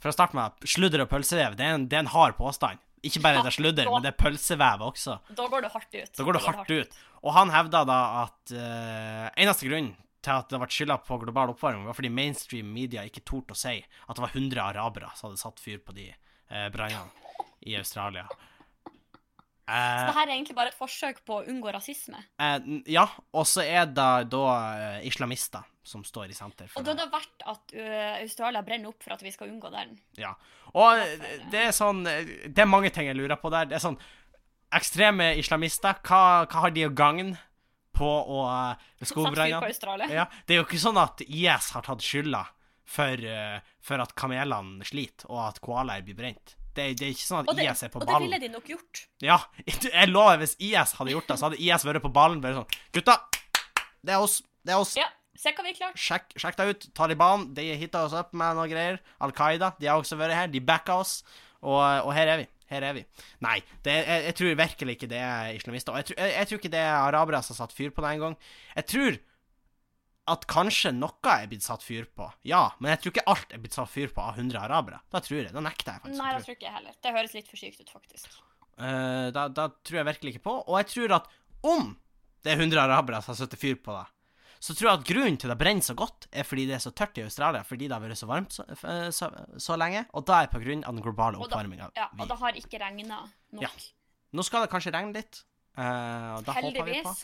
[0.00, 2.78] for å starte med, sludder og pølsevev, det er en, det er en hard påstand.
[3.06, 5.16] Ikke bare er det sludder, men det er pølsevev også.
[5.36, 6.12] Da går det hardt ut.
[6.18, 6.98] Da går det hardt ut.
[7.20, 11.54] Og han hevda da at uh, eneste grunn til at det ble skylda på global
[11.54, 15.30] oppvarming, var fordi mainstream media ikke torde å si at det var 100 arabere som
[15.30, 17.08] hadde satt fyr på de uh, brannene
[17.64, 18.26] i Australia.
[19.70, 22.22] Så Eh, det her er egentlig bare et forsøk på å unngå rasisme.
[22.42, 26.92] eh, ja, og så er det da eh, islamister som står i senter Og da
[26.92, 27.72] er det verdt at
[28.20, 29.96] Australia brenner opp for at vi skal unngå den.
[30.20, 30.34] Ja.
[30.74, 33.70] Og eh, det er sånn eh, Det er mange ting jeg lurer på der.
[33.70, 34.00] Det er sånn
[34.70, 37.38] Ekstreme islamister, hva, hva har de å gagne?
[38.00, 40.06] på å uh, på skogbrannene?
[40.14, 42.44] Ja, det er jo ikke sånn at IS har tatt skylda
[42.88, 46.54] for, uh, for at kamelene sliter, og at koalaer blir brent.
[46.76, 48.10] Det, det er ikke sånn at det, IS er på ballen.
[48.14, 49.04] og det ville de nok gjort.
[49.24, 52.60] Ja, jeg lover, hvis IS hadde gjort det, så hadde IS vært på ballen bare
[52.60, 53.16] sånn Gutta,
[54.06, 54.40] det er oss.
[54.62, 54.94] Det er oss.
[54.98, 55.08] Ja,
[55.40, 55.96] Se hva vi klarer.
[55.96, 56.86] Sjekk, sjekk det ut.
[56.96, 58.98] Taliban de hitta oss opp med noe greier.
[59.24, 60.50] Al Qaida de har også vært her.
[60.52, 61.20] De backa oss.
[61.62, 62.46] Og, og her er vi.
[62.70, 63.04] Her er vi.
[63.42, 63.56] Nei,
[63.86, 65.94] det, jeg, jeg tror virkelig ikke det er islamister.
[65.94, 68.12] Og jeg, jeg, jeg tror ikke det er arabere som har satt fyr på det
[68.18, 68.36] engang.
[68.76, 69.18] Jeg tror
[70.30, 72.28] at kanskje noe er blitt satt fyr på.
[72.46, 75.00] Ja, men jeg tror ikke alt er blitt satt fyr på av 100 arabere.
[75.10, 75.54] Da tror jeg.
[75.54, 76.20] Da nekter jeg faktisk.
[76.22, 76.96] Nei, det tror ikke jeg heller.
[77.02, 78.38] Det høres litt for sykt ut, faktisk.
[78.80, 80.56] Uh, da, da tror jeg virkelig ikke på.
[80.62, 81.28] Og jeg tror at
[81.66, 81.92] om
[82.44, 84.06] det er 100 arabere som har satt fyr på det,
[84.60, 86.92] så tror jeg at grunnen til det brenner så godt, er fordi det er så
[86.92, 90.26] tørt i Australia, fordi det har vært så varmt så, eh, så, så lenge, og
[90.28, 91.88] da er på grunn av den globale oppvarminga.
[91.96, 93.22] Ja, og det har ikke regna
[93.56, 93.64] nok.
[93.64, 93.70] Ja.
[94.36, 95.40] Nå skal det kanskje regne litt,
[95.80, 97.14] uh, og da håper vi på.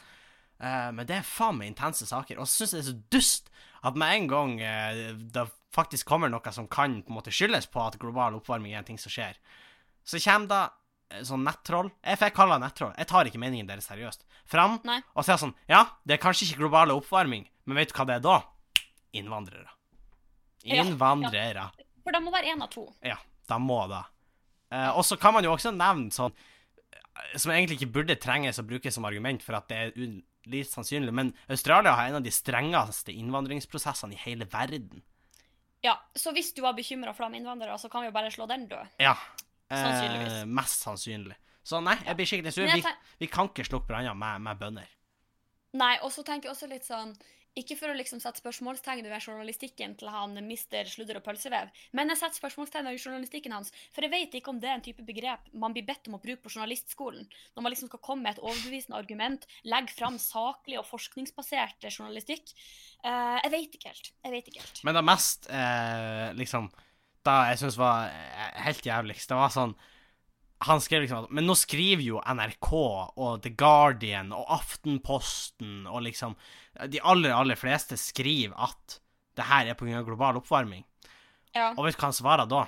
[0.57, 2.41] Eh, men det er faen meg intense saker.
[2.41, 3.53] Og så syns jeg det er så dust
[3.87, 7.69] at med en gang uh, det faktisk kommer noe som kan på en måte skyldes
[7.71, 9.37] på at global oppvarming er en ting som skjer,
[10.07, 12.95] så kommer da uh, sånn nettroll Jeg får kalle det nettroll.
[12.97, 14.27] Jeg tar ikke meningen deres seriøst.
[14.51, 14.99] Fram Nei.
[15.15, 18.19] og sier sånn Ja, det er kanskje ikke global oppvarming, men vet du hva det
[18.19, 18.41] er da?
[19.17, 19.71] Innvandrere.
[20.67, 21.69] Ja, ja.
[22.03, 22.89] For det må være én av to.
[23.07, 24.03] Ja, de må det.
[24.99, 26.33] Og så kan man jo også nevne sånn
[27.39, 29.93] Som egentlig ikke burde trenges å brukes som argument for at det er
[30.51, 35.03] litt sannsynlig, men Australia har en av de strengeste innvandringsprosessene i hele verden.
[35.85, 38.47] Ja, Så hvis du var bekymra for de innvandrere, så kan vi jo bare slå
[38.51, 38.97] den død.
[39.03, 39.15] Ja.
[39.71, 40.33] Sannsynligvis.
[40.41, 41.37] Eh, mest sannsynlig.
[41.67, 42.67] Så nei, jeg blir skikkelig sur.
[42.71, 42.83] Vi,
[43.19, 44.91] vi kan ikke slukke branner med, med bønder.
[45.77, 47.13] Nei, og så tenker jeg også litt sånn
[47.57, 52.13] Ikke for å liksom sette spørsmålstegn ved journalistikken til han mister sludder og pølsevev, men
[52.13, 55.05] jeg setter spørsmålstegn ved journalistikken hans, for jeg vet ikke om det er en type
[55.07, 57.25] begrep man blir bedt om å bruke på journalistskolen,
[57.57, 62.53] når man liksom skal komme med et overbevisende argument, legge fram saklig og forskningsbasert journalistikk.
[63.01, 64.13] Uh, jeg vet ikke helt.
[64.13, 64.85] Jeg vet ikke helt.
[64.85, 66.69] Men det mest eh, liksom
[67.27, 69.73] Da jeg syns var eh, helt jævligst, det var sånn
[70.65, 76.07] Han skrev liksom at Men nå skriver jo NRK og The Guardian og Aftenposten og
[76.07, 76.37] liksom
[76.89, 79.01] De aller, aller fleste skriver at
[79.37, 80.01] det her er pga.
[80.01, 80.81] global oppvarming.
[81.53, 81.75] Ja.
[81.77, 82.63] Og vet du hva han svarer da?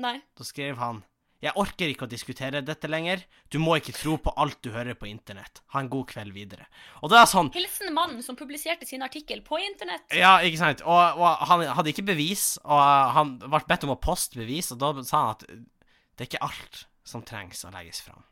[0.00, 0.14] Nei.
[0.32, 1.02] Da skrev han
[1.42, 3.24] Jeg orker ikke å diskutere dette lenger.
[3.50, 5.60] Du må ikke tro på alt du hører på internett.
[5.74, 6.68] Ha en god kveld videre.
[7.02, 10.06] Og det er sånn Hilsen mannen som publiserte sin artikkel på internett.
[10.14, 10.84] Ja, ikke sant.
[10.86, 12.80] Og, og han hadde ikke bevis, og
[13.18, 15.44] han ble bedt om å poste bevis, og da sa han at
[16.16, 18.22] det er ikke alt som trengs å legges fram.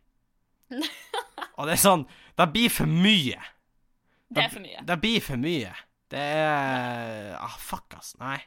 [1.59, 2.05] og det er sånn
[2.39, 3.41] Det blir for mye.
[4.31, 4.83] Det er for mye.
[4.87, 5.73] Det blir for mye.
[6.11, 8.13] Det er Ah, fuck, ass.
[8.21, 8.39] Nei.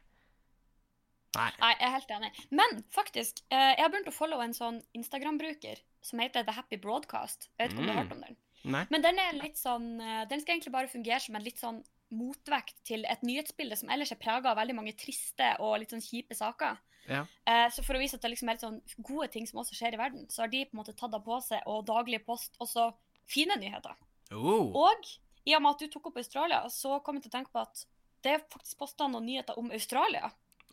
[1.36, 1.50] Nei.
[1.60, 2.30] Nei, jeg er helt enig.
[2.54, 6.78] Men faktisk, eh, jeg har begynt å followe en sånn Instagram-bruker som heter The Happy
[6.78, 7.50] Broadcast.
[7.58, 8.08] Jeg vet ikke om du har Mm.
[8.08, 8.38] hørt om den.
[8.66, 8.86] Nei.
[8.92, 11.84] Men den er litt sånn eh, Den skal egentlig bare fungere som en litt sånn
[12.14, 16.00] motvekt til et nyhetsbilde som ellers er prega av veldig mange triste og litt sånn
[16.06, 16.78] kjipe saker.
[17.10, 17.24] Ja.
[17.50, 19.76] Eh, så for å vise at det liksom er litt sånn gode ting som også
[19.78, 22.22] skjer i verden, så har de på en måte tatt det på seg, og daglig
[22.28, 22.92] post også
[23.30, 23.98] fine nyheter.
[24.34, 24.72] Oh.
[24.86, 25.10] Og
[25.44, 27.64] i og med at du tok opp Australia, så kom jeg til å tenke på
[27.64, 27.84] at
[28.24, 30.30] det er faktisk posta noen nyheter om Australia.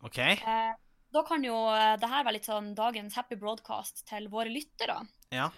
[0.07, 0.21] OK.
[0.23, 0.73] Eh,
[1.11, 5.01] da kan jo eh, det her være litt sånn dagens happy broadcast til våre lyttere.
[5.35, 5.51] Ja.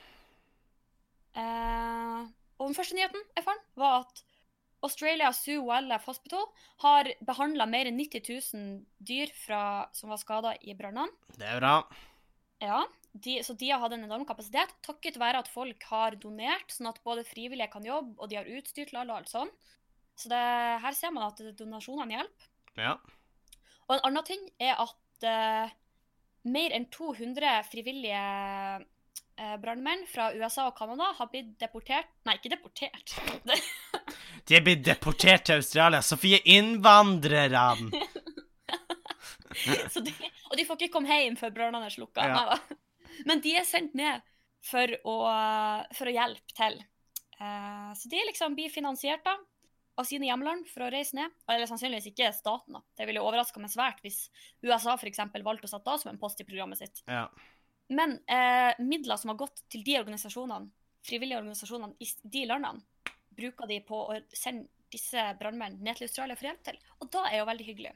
[1.36, 2.20] Eh,
[2.56, 4.24] og den første nyheten jeg fant, var at
[4.82, 6.48] Australia Zoo Wildlife Hospital
[6.82, 9.62] har behandla mer enn 90 000 dyr fra,
[9.94, 11.12] som var skada i brannene.
[11.38, 11.76] Det er bra.
[12.62, 16.70] Ja, de, så de har hatt en enorm kapasitet, takket være at folk har donert,
[16.72, 19.52] sånn at både frivillige kan jobbe, og de har utstyr til alle og alt sånn.
[20.18, 20.40] Så det,
[20.84, 22.48] her ser man at donasjonene hjelper.
[22.80, 22.96] Ja.
[23.88, 25.72] Og en annen ting er at uh,
[26.48, 28.22] mer enn 200 frivillige
[29.62, 33.14] brannmenn fra USA og Canada har blitt deportert Nei, ikke deportert.
[34.46, 36.02] De er blitt deportert til Australia.
[36.04, 37.90] Sofie, innvandrerne!
[40.50, 42.24] Og de får ikke komme hjem før brannene er slukka.
[42.26, 42.56] Ja.
[43.28, 44.22] Men de er sendt ned
[44.64, 45.16] for å,
[45.96, 46.78] for å hjelpe til.
[47.42, 49.36] Eh, så de liksom blir finansiert da,
[49.98, 51.34] av sine hjemland for å reise ned.
[51.50, 52.78] Eller sannsynligvis ikke staten.
[52.78, 52.82] da.
[52.98, 54.24] Det ville overraska meg svært hvis
[54.64, 57.04] USA for eksempel, valgte å sette av som en post i programmet sitt.
[57.10, 57.26] Ja.
[57.92, 60.70] Men eh, midler som har gått til de organisasjonene,
[61.04, 62.84] frivillige organisasjonene i de landene,
[63.32, 66.76] bruker de på å sende disse brannmennene ned til Australia for hjelp til.
[67.00, 67.92] Og da er jo veldig hyggelig.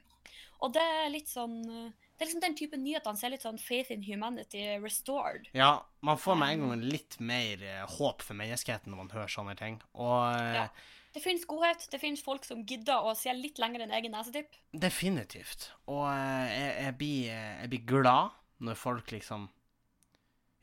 [0.65, 3.45] Og det er litt sånn eh, Det er liksom den type nyhetene som er litt
[3.45, 5.45] sånn faith in humanity restored.
[5.53, 9.29] ja, man får med en gang litt mer eh, håp for menneskeheten når man hører
[9.29, 9.81] sånne ting.
[9.93, 10.69] Og eh, Ja.
[11.17, 14.53] Det finnes godhet, det finnes folk som gidder å se litt lenger enn egen nesetipp.
[14.73, 15.71] definitivt.
[15.89, 19.47] Og jeg, jeg, blir, jeg blir glad når folk liksom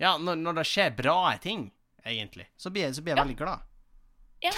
[0.04, 1.66] Ja, når, når det skjer bra ting,
[2.04, 3.24] egentlig, så blir jeg, så blir jeg Ja.
[3.24, 3.70] veldig glad.
[4.44, 4.50] Ja,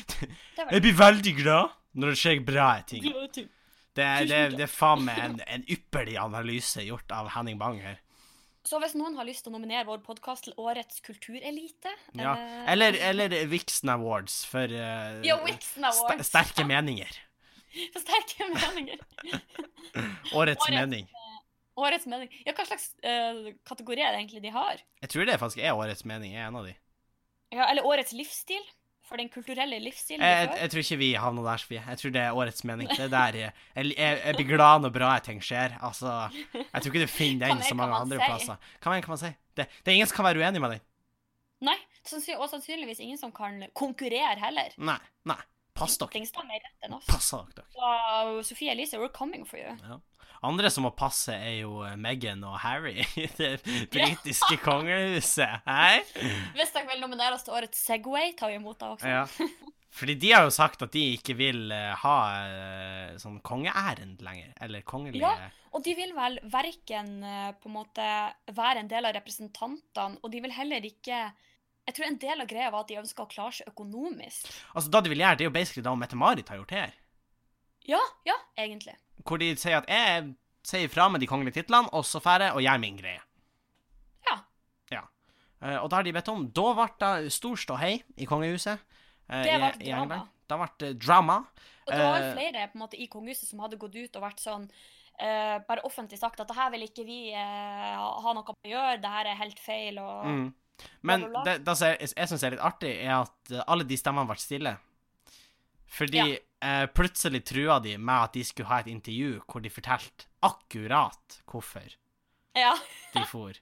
[0.56, 3.04] Det Jeg blir veldig glad når det skjer bra ting.
[3.94, 8.00] Det, det, det er faen meg en, en ypperlig analyse gjort av Henning Bang her.
[8.64, 12.32] Så hvis noen har lyst til å nominere vår podkast til Årets kulturelite Ja.
[12.32, 16.24] eh, Eller, eller Vixen Awards for uh, Ja, Vixen Awards.
[16.24, 17.12] St sterke meninger.
[17.92, 19.00] For sterke meninger.
[20.40, 21.06] Årets Årets- mening.
[21.76, 22.30] Årets mening.
[22.46, 24.80] Ja, hva slags uh, kategori er det egentlig de har?
[25.02, 26.36] Jeg tror det faktisk er årets mening.
[26.36, 26.74] er en av de.
[27.54, 28.62] Ja, eller årets livsstil?
[29.04, 30.60] For den kulturelle livsstilen Jeg, de jeg, fører?
[30.62, 31.82] jeg tror ikke vi havner der, Sofie.
[31.88, 32.88] Jeg tror det er årets mening.
[32.88, 35.74] Det er der jeg, jeg, jeg, jeg blir glad når bra ting skjer.
[35.84, 36.14] Altså,
[36.54, 38.24] jeg tror ikke du finner den så mange andre si?
[38.30, 38.70] plasser.
[38.80, 39.32] Hva mer kan man si?
[39.52, 40.86] Det, det er ingen som kan være uenig med deg.
[41.68, 41.76] Nei,
[42.38, 44.72] og sannsynligvis ingen som kan konkurrere heller.
[44.80, 44.96] Nei.
[45.28, 45.40] Nei.
[45.74, 46.60] Pass dere.
[47.06, 47.64] Pass dere.
[47.74, 49.74] Så Sofie Elise, we're coming for you.
[49.82, 50.00] Ja.
[50.44, 53.54] Andre som må passe, er jo eh, Meghan og Harry i det
[53.92, 55.64] britiske kongehuset.
[55.66, 56.02] Hei?
[56.54, 59.08] Hvis dere vil nominere oss til årets Segway, tar vi imot det også.
[59.08, 59.24] Ja.
[59.94, 64.52] Fordi de har jo sagt at de ikke vil eh, ha eh, sånn kongeærend lenger.
[64.66, 65.50] Eller kongelige Ja.
[65.74, 67.08] Og de vil vel verken
[67.58, 68.04] på en måte
[68.54, 71.24] være en del av representantene, og de vil heller ikke
[71.86, 74.46] Jeg tror en del av greia var at de ønska å klare seg økonomisk.
[74.74, 76.94] Altså, da de vil gjøre, det er jo basically da Mette-Marit har gjort her.
[77.84, 78.94] Ja, ja, egentlig.
[79.24, 80.30] Hvor de sier at jeg
[80.64, 83.20] sier ifra med de kongelige titlene, og så drar jeg og gjør min greie.
[84.30, 84.38] Ja.
[84.94, 85.02] Ja.
[85.60, 88.80] Eh, og da har de bedt om Da ble det stor ståhei i kongehuset.
[89.28, 90.02] eh, Det ble i drama.
[90.14, 90.32] England.
[90.48, 91.38] Det ble eh, drama.
[91.84, 94.22] Og det var Eh, flere på en måte, i kongehuset som hadde gått ut og
[94.24, 94.64] vært sånn
[95.20, 98.72] uh, Bare offentlig sagt at det her vil ikke vi uh, ha noe med å
[98.72, 100.54] gjøre, det her er helt feil, og Mm.
[101.02, 103.96] Men det, det som jeg, jeg syns er litt artig, er at eh, alle de
[104.00, 104.76] stemmene ble stille.
[105.94, 106.38] Fordi Ja.
[106.62, 111.40] eh, plutselig trua de med at de skulle ha et intervju hvor de fortalte akkurat
[111.46, 111.94] hvorfor
[112.56, 112.74] Ja.
[113.14, 113.52] de for.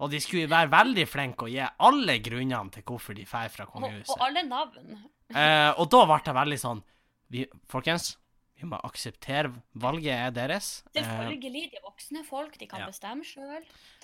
[0.00, 3.64] Og de skulle være veldig flinke og gi alle grunnene til hvorfor de drar fra
[3.64, 4.10] Og, kongehuset.
[4.14, 4.98] og alle navn.
[5.34, 6.82] Eh, og da ble det veldig sånn
[7.30, 8.16] vi, Folkens,
[8.58, 10.68] vi må akseptere valget er deres.
[10.90, 12.88] Eh, Selvfølgelig, de er voksne folk, de kan ja.
[12.90, 13.62] bestemme sjøl.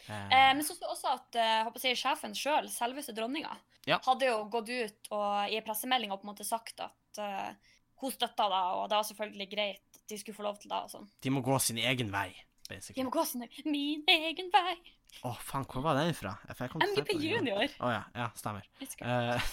[0.09, 3.57] eh, Eh, men så så også at eh, håper jeg, sjefen sjøl, selveste dronninga,
[3.89, 3.99] Ja.
[4.07, 7.53] hadde jo gått ut og i en pressemelding og på en måte sagt at uh,
[8.01, 10.79] hun støtta det, og det var selvfølgelig greit at de skulle få lov til det
[10.85, 11.09] og sånn.
[11.21, 12.31] de må gå sin egen vei,
[12.69, 14.77] De må gå sin min egen vei.
[15.23, 16.33] Å, faen, hvor var den fra?
[16.49, 17.13] MGP.
[17.23, 17.69] Junior.
[17.81, 18.65] Å ja, ja, stemmer.
[18.81, 19.53] Eh,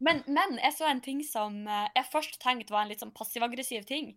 [0.00, 3.14] Men, men jeg så en ting som eh, jeg først tenkte var en litt sånn
[3.14, 4.12] passiv-aggressiv ting.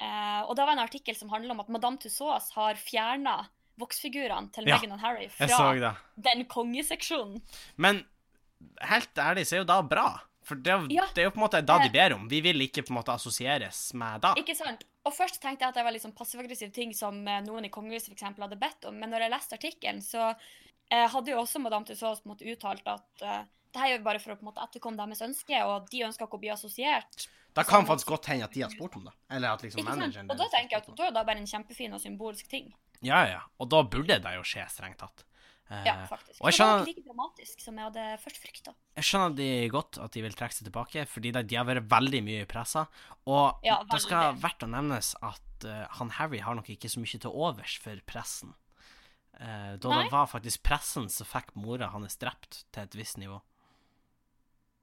[0.00, 3.42] Eh, og det var en artikkel som handler om at Madame Tussauds har fjerna
[3.80, 7.40] voksfigurene til Ja, Meghan og Harry fra den kongeseksjonen.
[7.76, 8.02] Men
[8.80, 10.08] helt ærlig så er jo da bra.
[10.44, 11.04] For det, Ja.
[11.14, 11.92] det er jo på en måte da de Eh.
[11.92, 12.28] ber om.
[12.28, 14.34] Vi vil ikke på en måte assosieres med da.
[14.34, 14.84] Ikke sant?
[15.04, 17.68] Og først tenkte jeg at det var litt sånn passiv-aggressiv ting som eh, noen i
[17.70, 20.34] kongehuset eksempel hadde bedt om, men når jeg leste artikkelen, så
[20.90, 23.98] eh, hadde jo også Madame Tussauds på en måte uttalt at eh, det her gjør
[23.98, 26.40] vi bare for å på en måte etterkomme deres ønske, og de ønsker ikke å
[26.40, 27.28] bli assosiert.
[27.56, 29.14] Da kan faktisk godt hende at de har spurt om det.
[29.30, 31.96] Eller at liksom manageren Og da tenker jeg at da er det bare en kjempefin
[31.96, 32.70] og symbolsk ting.
[33.02, 33.40] Ja, ja.
[33.58, 35.24] Og da burde det jo skje, strengt tatt.
[35.70, 36.40] Eh, Ja, faktisk.
[36.40, 38.74] og jeg For det var ikke like dramatisk som jeg hadde først frykta.
[38.96, 42.22] Jeg skjønner de godt at de vil trekke seg tilbake, fordi de, har vært veldig
[42.26, 42.86] mye i pressa.
[43.26, 46.98] Og Ja, det skal verdt å nevnes at uh, han Harry har nok ikke så
[46.98, 48.54] mye til overs for pressen.
[49.38, 50.02] Uh, da Nei.
[50.04, 53.40] det var faktisk pressen som fikk mora hans drept til et visst nivå.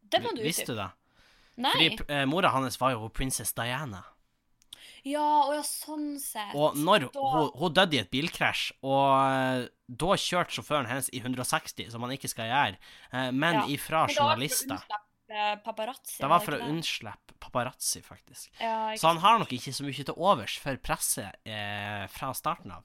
[0.08, 0.92] Det må du Visste du det?
[1.58, 1.72] Nei.
[1.74, 4.04] Fordi eh, mora hans var jo prinsesse Diana.
[5.08, 6.54] Ja, og ja, sånn sett.
[6.58, 11.08] Og når Da- hun, hun døde i et bilkrasj, og eh, da kjørte sjåføren hennes
[11.16, 12.78] i 160, som han ikke skal gjøre,
[13.14, 13.66] eh, men Ja.
[13.78, 14.82] ifra Men journalister.
[15.64, 16.18] paparazzi.
[16.22, 18.50] Det var for å unnslippe paparazzi, faktisk.
[18.60, 22.72] Ja, Så han har nok ikke så mye til overs for presse eh, fra starten
[22.72, 22.84] av.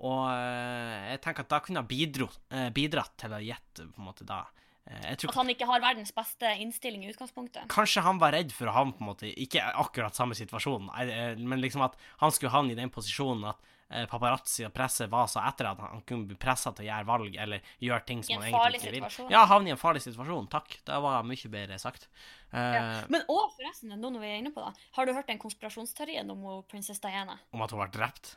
[0.00, 3.98] Og eh, jeg tenker at da kunne ha bidro, eh, bidratt til å gjette på
[4.00, 4.44] en måte da.
[4.86, 7.68] Eh, At han ikke har verdens beste innstilling i utgangspunktet.
[7.68, 11.36] Kanskje han var redd for å havne på en måte Ikke akkurat samme situasjon, eh,
[11.36, 15.26] men liksom at han skulle havne i den posisjonen at eh, paparazzi og presse var
[15.28, 18.40] så etter at han kunne bli pressa til å gjøre valg eller gjøre ting som
[18.40, 19.04] han egentlig ikke vil.
[19.04, 19.30] situasjon.
[19.36, 20.48] Ja, havne i en farlig situasjon.
[20.50, 20.78] Takk.
[20.86, 22.08] Det var mye bedre sagt.
[22.52, 23.04] Eh, Ja.
[23.08, 26.30] Men òg, forresten, nå når vi er inne på det, har du hørt den konspirasjonsteorien
[26.30, 27.38] om prinsesse Diana?
[27.52, 28.36] Om at hun ble drept.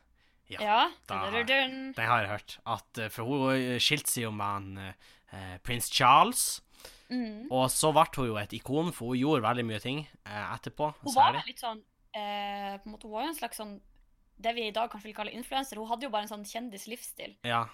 [0.52, 0.92] Ja, Ja.
[1.08, 2.58] da Den har jeg hørt.
[2.68, 4.94] At, eh, for hun skilte seg jo med han
[5.34, 6.62] eh, prins Charles.
[7.10, 7.50] Mm.
[7.52, 10.94] Og så ble hun jo et ikon, for hun gjorde veldig mye ting eh, etterpå.
[11.04, 11.82] Hun var litt sånn
[12.16, 13.76] eh, på en måte, Hun var jo en slags sånn
[14.44, 15.78] det vi i dag kanskje vil kalle influenser.
[15.80, 17.36] Hun hadde jo bare en sånn kjendislivsstil.
[17.48, 17.68] Ja.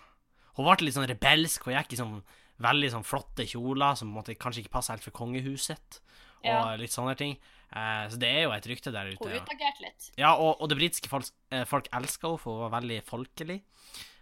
[0.57, 1.65] Hun ble litt sånn rebelsk.
[1.65, 2.17] Hun gikk i sånn
[2.59, 6.01] veldig sånn flotte kjoler som måte kanskje ikke passer helt for kongehuset,
[6.43, 6.75] og Ja.
[6.75, 7.37] litt sånne ting.
[7.69, 9.21] Eh, så det er jo et rykte der ute.
[9.21, 10.07] Hun utagerte litt.
[10.17, 13.59] ja og, og det britiske folk, eh, folk elska henne, for hun var veldig folkelig.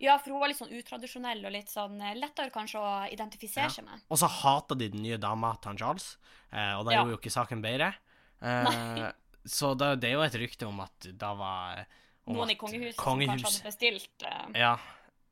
[0.03, 3.69] Ja, for hun var litt sånn utradisjonell og litt sånn eh, lettere kanskje å identifisere
[3.69, 3.75] Ja.
[3.77, 4.03] seg med.
[4.11, 6.17] Og så hata de den nye dama til Charles,
[6.51, 7.03] eh, og da Ja.
[7.03, 7.93] gjorde jo ikke saken bedre.
[8.41, 9.11] Eh, Nei.
[9.57, 11.85] så det, det er jo et rykte om at da var
[12.27, 14.73] om Noen i kongehuset, kongehuset, som kanskje hadde bestilt Ja.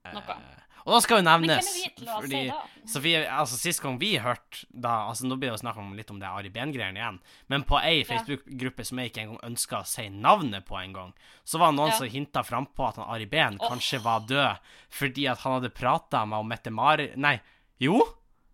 [0.06, 0.38] Eh, Noe.
[0.86, 2.42] Og da skal jo nevnes fordi?
[2.86, 6.20] Sofie, altså Sist gang vi hørte da altså Nå blir det snakk om litt om
[6.22, 7.18] det Ari Behn-greiene igjen,
[7.50, 11.58] men på ei Facebook-gruppe som jeg ikke engang ønska å si navnet på engang, så
[11.62, 11.98] var det noen Ja.
[11.98, 13.72] som hinta frampå at han Ari Behn oh.
[13.72, 14.62] kanskje var død
[14.94, 17.40] fordi at han hadde prata med Mette-Marit Nei,
[17.82, 18.04] jo?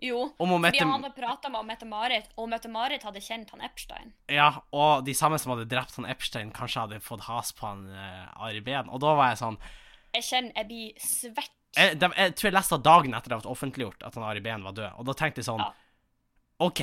[0.02, 4.16] Jo, Om fordi Mette han hadde prata med Mette-Marit, og Mette-Marit hadde kjent han Epstein.
[4.34, 7.84] Ja, og de samme som hadde drept han Epstein, kanskje hadde fått has på han
[7.94, 8.90] eh, Ari Behn.
[8.90, 9.60] Og da var jeg sånn
[10.14, 11.52] Jeg kjenner jeg blir svett.
[11.78, 14.64] jeg, de, jeg tror jeg leste dagen etter det ble offentliggjort at han Ari Behn
[14.64, 15.72] var død, og da tenkte jeg sånn Ja.
[16.60, 16.82] OK,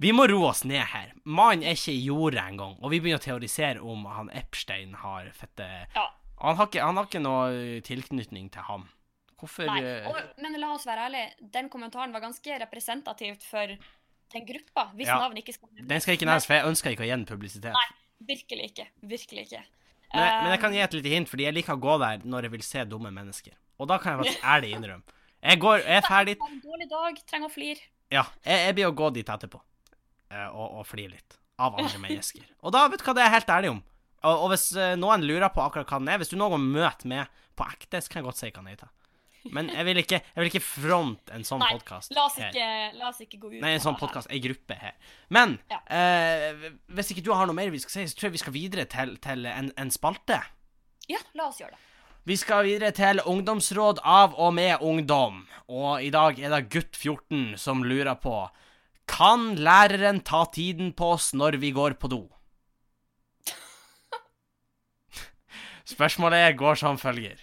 [0.00, 1.10] vi må roe oss ned her.
[1.28, 5.28] Mannen er ikke i jordet engang, og vi begynner å teorisere om han Epstein har
[5.36, 5.66] fette
[5.96, 6.06] Ja.
[6.40, 8.86] Han har ikke, han har ikke noe eh, tilknytning til ham.
[9.40, 9.82] Hvorfor Nei.
[9.84, 13.66] eh, Og, men la oss være ærlige, den kommentaren var ganske representativt for
[14.32, 15.18] den gruppa, hvis Ja.
[15.20, 15.88] navn ikke skal nevnes.
[15.88, 17.72] Den skal ikke nevnes, for jeg ønsker ikke å gi den publisitet.
[17.76, 17.88] Nei.
[18.32, 18.86] Virkelig ikke.
[19.02, 19.62] Virkelig ikke.
[20.14, 22.18] Men, jeg- men jeg kan gi et lite hint, fordi jeg liker å gå der
[22.26, 23.52] når jeg vil se dumme mennesker.
[23.78, 25.02] Og da kan jeg faktisk ærlig innrømme.
[25.42, 27.80] Jeg går, jeg er ferdig en dårlig dag, trenger å flire.
[28.10, 29.60] Ja, jeg, jeg blir å gå dit etterpå
[30.30, 32.42] eh, og, og flire litt av andre mennesker.
[32.62, 33.82] Og da vet du hva det er jeg helt ærlig om.
[34.20, 36.66] Og, og hvis eh, noen lurer på akkurat hva den er, hvis du noen gang
[36.74, 38.90] møter meg på ekte, så kan jeg godt si hva den heter.
[39.48, 42.12] Men jeg vil ikke, jeg vil ikke fronte en sånn podkast.
[42.12, 44.92] La la oss ikke gå ut Nei, en sånn podkast, ei gruppe her.
[45.32, 45.78] Men Ja.
[45.88, 48.52] eh, hvis ikke du har noe mer vi skal si, så tror jeg vi skal
[48.52, 50.42] videre til, til en, en spalte.
[51.08, 51.80] Ja, la oss gjøre det.
[52.28, 55.46] Vi skal videre til ungdomsråd av og med ungdom.
[55.72, 58.42] Og i dag er det gutt 14 som lurer på
[59.08, 62.26] Kan læreren ta tiden på oss når vi går på do?
[65.94, 67.40] Spørsmålet går som følger.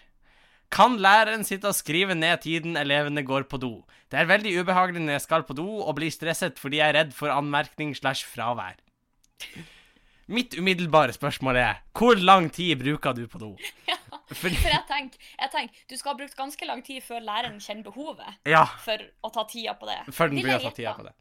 [0.74, 3.72] Kan læreren sitte og skrive ned tiden elevene går på do?
[4.12, 6.98] Det er veldig ubehagelig når jeg skal på do og blir stresset fordi jeg er
[7.02, 8.76] redd for anmerkning slash fravær.
[10.28, 13.54] Mitt umiddelbare spørsmål er hvor lang tid bruker du på do?
[13.88, 17.62] Ja, For jeg tenker, jeg tenker, du skal ha brukt ganske lang tid før læreren
[17.64, 20.02] kjenner behovet ja, for å ta tida på det.
[20.12, 21.14] før den blir begynner å ta tida på det.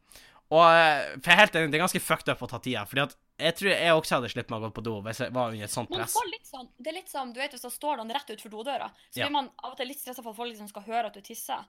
[0.51, 2.83] Og eh, for jeg er helt enig, det er ganske fucked up å ta tida.
[2.89, 5.33] Fordi at jeg tror jeg også hadde sluppet meg å gå på do hvis jeg
[5.35, 6.15] var under et sånt Man press.
[6.49, 9.19] sånn, det er litt sånn, du vet Hvis da står noen rett utenfor dodøra, så
[9.21, 9.27] Ja.
[9.27, 11.21] blir man av og til litt stressa for at folk liksom skal høre at du
[11.21, 11.65] tisser.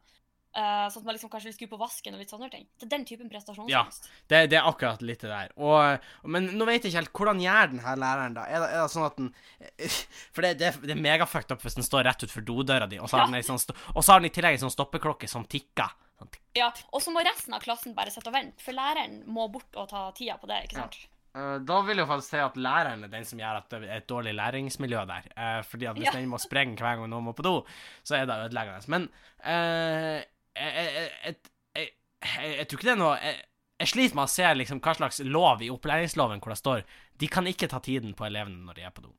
[0.57, 2.65] Uh, sånn at man liksom kanskje vil skru på vasken og litt sånne ting.
[2.81, 4.09] Det er den typen prestasjonsangst.
[4.33, 5.53] Det, det er akkurat litt det der.
[5.61, 8.47] Og, men nå vet jeg ikke helt hvordan gjør den her læreren, da?
[8.49, 9.29] Er det, er det sånn at den
[10.35, 13.13] For det, det, det er megafucked up hvis den står rett utenfor dodøra di, og
[13.13, 13.61] så har den sånn
[13.93, 15.93] og så har den i tillegg en sånn stoppeklokke som tikker.
[16.19, 16.43] Sånn tikk.
[16.57, 19.77] Ja, Og så må resten av klassen bare sitte og vente, for læreren må bort
[19.77, 20.65] og ta tida på det.
[20.65, 20.97] ikke sant?
[20.97, 24.01] Eh, da vil jeg faktisk si at læreren er den som gjør at det er
[24.01, 25.29] et dårlig læringsmiljø der.
[25.37, 26.17] Eh, fordi at hvis Ja.
[26.19, 27.67] den må sprenge hver gang noen må på do,
[28.03, 28.89] så er det ødeleggende.
[28.89, 29.09] Men
[29.45, 30.25] eh,
[30.57, 30.73] jeg,
[31.25, 31.37] jeg,
[31.77, 31.93] jeg,
[32.59, 33.19] jeg, tror ikke det er noe
[33.79, 36.85] jeg sliter med å se liksom hva slags lov i opplæringsloven hvor det står
[37.19, 39.13] de kan ikke ta tiden på elevene når de er på do.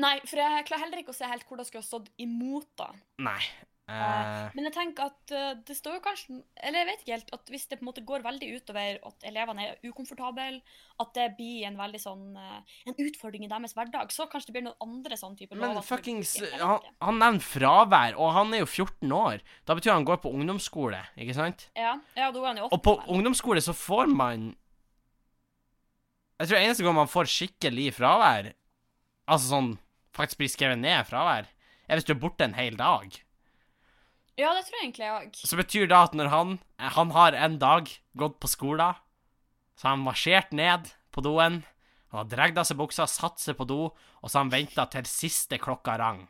[0.00, 2.68] Nei, for jeg klarer heller ikke å se helt hvor det skulle ha stått imot,
[2.76, 2.90] da.
[3.24, 3.40] Nei.
[3.86, 7.28] Eh, Men jeg tenker at eh, det står jo kanskje Eller jeg vet ikke helt
[7.36, 10.56] at hvis det på en måte går veldig utover at elevene er ukomfortable,
[10.98, 14.56] at det blir en veldig sånn eh, En utfordring i deres hverdag, så kanskje det
[14.56, 18.64] blir noen andre sånn type men lover fuckings han, han nevner fravær, og han er
[18.64, 19.44] jo 14 år.
[19.70, 21.68] Da betyr han går på ungdomsskole, ikke sant?
[21.78, 24.48] Ja, ja, da går han jo Og på ungdomsskole så får man
[26.40, 28.50] Jeg tror eneste gang man får skikkelig fravær,
[29.30, 29.70] altså sånn
[30.16, 31.46] faktisk blir skrevet ned fravær,
[31.86, 33.14] er hvis du er borte en hel dag.
[34.36, 35.38] Ja, det tror jeg egentlig jeg òg.
[35.48, 36.58] Så betyr det at når han
[36.96, 38.94] Han har en dag gått på skolen,
[39.76, 41.62] så har han marsjert ned på doen,
[42.12, 44.84] han har dratt av seg buksa, satt seg på do, og så har han venta
[44.92, 46.26] til siste klokka rang.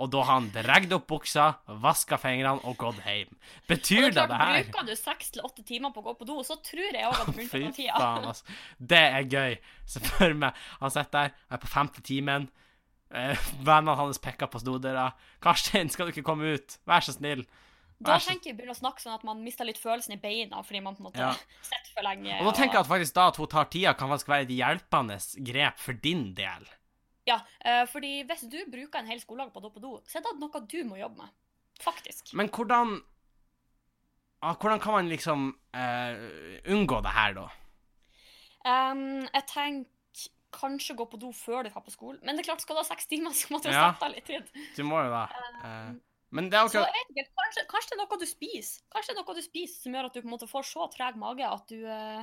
[0.00, 1.50] Og da har han dratt opp buksa,
[1.84, 3.36] vaska fingrene og gått hjem.
[3.68, 4.64] Betyr det det her?
[4.64, 7.12] Bruker du seks til åtte timer på å gå på do, så tror jeg òg
[7.20, 8.00] at du begynte Fy å tida.
[8.00, 8.56] faen, altså.
[8.80, 9.58] Det er gøy.
[9.86, 12.48] Se for meg han sitter der, er på femte timen.
[13.12, 15.10] Eh, Vennene hans peker på stodøra.
[15.42, 16.78] 'Karstein, skal du ikke komme ut?
[16.88, 17.46] Vær så snill.'
[18.02, 20.80] Da tenker jeg begynner å snakke sånn at man mister litt følelsen i beina fordi
[20.82, 21.32] man på en måte Ja.
[21.68, 22.34] sitter for lenge.
[22.40, 24.54] Og da tenker jeg at faktisk da at hun tar tida, kan faktisk være et
[24.56, 26.66] hjelpende grep for din del.
[27.28, 30.18] Ja, eh, fordi hvis du bruker en hel skoledag på å gå på do, så
[30.18, 31.30] er det noe du må jobbe med.
[31.82, 32.32] Faktisk.
[32.34, 33.02] Men hvordan
[34.42, 36.14] Hvordan kan man liksom uh,
[36.66, 37.44] unngå det her, da?
[38.66, 39.91] Um, jeg tenker
[40.54, 42.20] kanskje gå på do før du drar på skolen.
[42.22, 43.90] Men det er klart, skal du ha seks timer, så måtte du Ja.
[43.92, 44.48] sette av litt tid.
[44.76, 45.26] Du må jo da.
[45.64, 45.94] Uh,
[46.32, 48.84] men det er Så akkurat jeg vet ikke, kanskje, kanskje det er noe du spiser.
[48.92, 50.88] Kanskje det er noe du spiser som gjør at du på en måte får så
[50.92, 52.22] treg mage at du uh...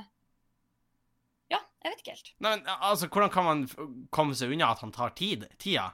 [1.50, 2.32] Ja, jeg vet ikke helt.
[2.38, 3.66] Nei, men altså, hvordan kan man
[4.14, 5.90] komme seg unna at han tar tid, tida?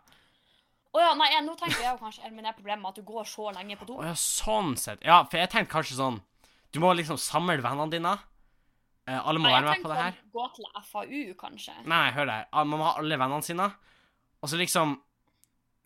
[0.96, 3.50] Å ja, nei, nå tenker jeg jo kanskje med det problemet at du går så
[3.52, 3.98] lenge på do.
[4.00, 5.04] Oh, ja, sånn sett.
[5.04, 6.22] Ja, for jeg tenkte kanskje sånn
[6.72, 8.14] Du må liksom samle vennene dine.
[9.06, 10.12] Eh, alle må Nei, være med på det her.
[10.12, 11.74] sånn, Gå til FAU, kanskje.
[11.86, 12.46] Nei, hør her.
[12.52, 13.72] Ah, Man må ha alle vennene sine.
[14.42, 14.98] Og så liksom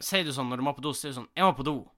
[0.01, 1.65] Sier du sånn når du må på do, så sier du sånn 'Jeg må på
[1.65, 1.89] do'.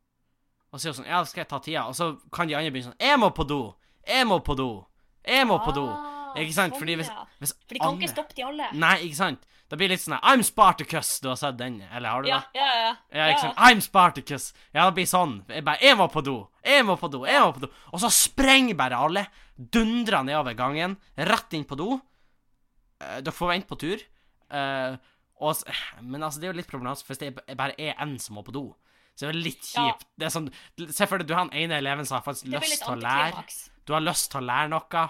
[0.72, 1.86] Og så du sånn Ja, skal jeg ta tida.
[1.86, 3.74] Og så kan de andre begynne sånn Jeg må på do!
[4.04, 4.84] Jeg må på do!
[5.24, 5.86] Jeg må på do!
[5.88, 6.72] Ah, Ikke sant?
[6.74, 7.24] sånn, Fordi hvis, ja.
[7.40, 8.72] hvis For de kan alle- ikke stoppe de alle.
[8.72, 9.46] Nei, ikke sant?
[9.70, 11.20] Da blir det litt sånn I'm Spartacus!
[11.20, 12.46] Du har sett den, eller har du Ja, det?
[12.54, 12.96] ja, ja.
[13.14, 13.56] Ja, ikke sant?
[13.56, 14.52] I'm Spartacus!
[14.74, 15.44] Ja, det blir sånn.
[15.48, 16.48] Jeg bare Jeg må på do!
[16.64, 17.24] Jeg må på do!
[17.24, 17.68] Jeg må på do!
[17.92, 19.26] Og så sprenger bare alle.
[19.70, 20.96] Dundrer nedover gangen.
[21.16, 22.00] Rett inn på do.
[23.00, 24.02] Eh, Dere får vente på tur.
[24.52, 24.96] Eh,
[25.42, 25.62] og,
[26.02, 28.54] men altså, det er jo litt problematisk hvis det bare er én som må på
[28.54, 28.68] do.
[29.14, 29.90] Så det er litt Ja.
[29.90, 30.06] kjipt.
[30.16, 30.46] Det er sånn
[30.94, 33.02] Se for deg du har den ene eleven som har faktisk Det lyst til å
[33.02, 33.42] lære.
[33.84, 35.02] Du har lyst til å lære noe.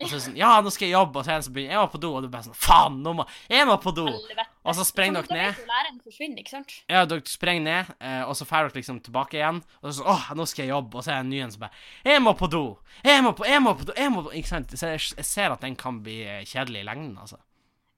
[0.00, 1.20] Og så er det sånn Ja, nå skal jeg jobbe.
[1.20, 2.10] Og så er det en som begynner Jeg må på do.
[2.16, 4.06] Og du bare sånn Faen, nå må Jeg må på do!
[4.08, 4.46] Helvete.
[4.60, 5.60] Og så sprenger dere ned.
[5.70, 6.74] Læreren forsvinner, ikke sant?
[6.90, 9.62] Ja, dere sprenger ned, eh, og så drar dere liksom tilbake igjen.
[9.80, 11.00] Og så sånn Åh, nå skal jeg jobbe.
[11.00, 12.64] Og så er det en ny en som bare Jeg må på do!
[13.04, 13.96] Jeg må på, jeg må på do!
[13.96, 14.76] Jeg må på Ikke sant?
[14.76, 17.40] Så jeg, jeg ser at den kan bli eh, kjedelig i lengden, altså.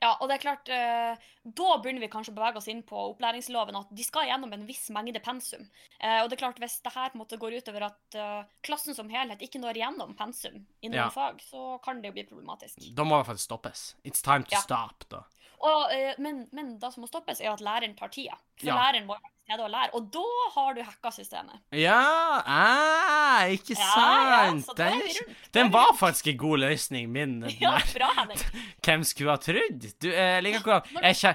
[0.02, 2.98] Ja, og det er klart, eh, Da begynner vi kanskje å bevege oss inn på
[3.12, 5.62] opplæringsloven, at de skal gjennom en viss mengde pensum.
[6.00, 8.44] Eh, og det er klart, Hvis det her på en måte går utover at eh,
[8.66, 11.08] klassen som helhet ikke når gjennom pensum i noen Ja.
[11.10, 12.94] fag, så kan det jo bli problematisk.
[12.94, 13.94] Da må det faktisk stoppes.
[14.04, 14.60] It's time to Ja.
[14.60, 15.22] stop, da.
[15.62, 18.34] Og, eh, men, men det som må stoppes, er at læreren tar tida.
[18.58, 18.74] For Ja.
[18.80, 19.90] læreren må være til og lære.
[19.94, 20.24] Og da
[20.56, 21.60] har du hacka systemet.
[21.76, 21.98] Ja
[22.46, 24.66] ah, Ikke Ja, ja, sant?
[24.66, 27.36] så er den, den var faktisk en god løsning, min.
[27.62, 28.38] Ja, bra, Henning.
[28.84, 29.86] Hvem skulle ha trodd?
[30.02, 31.34] Du, jeg kje-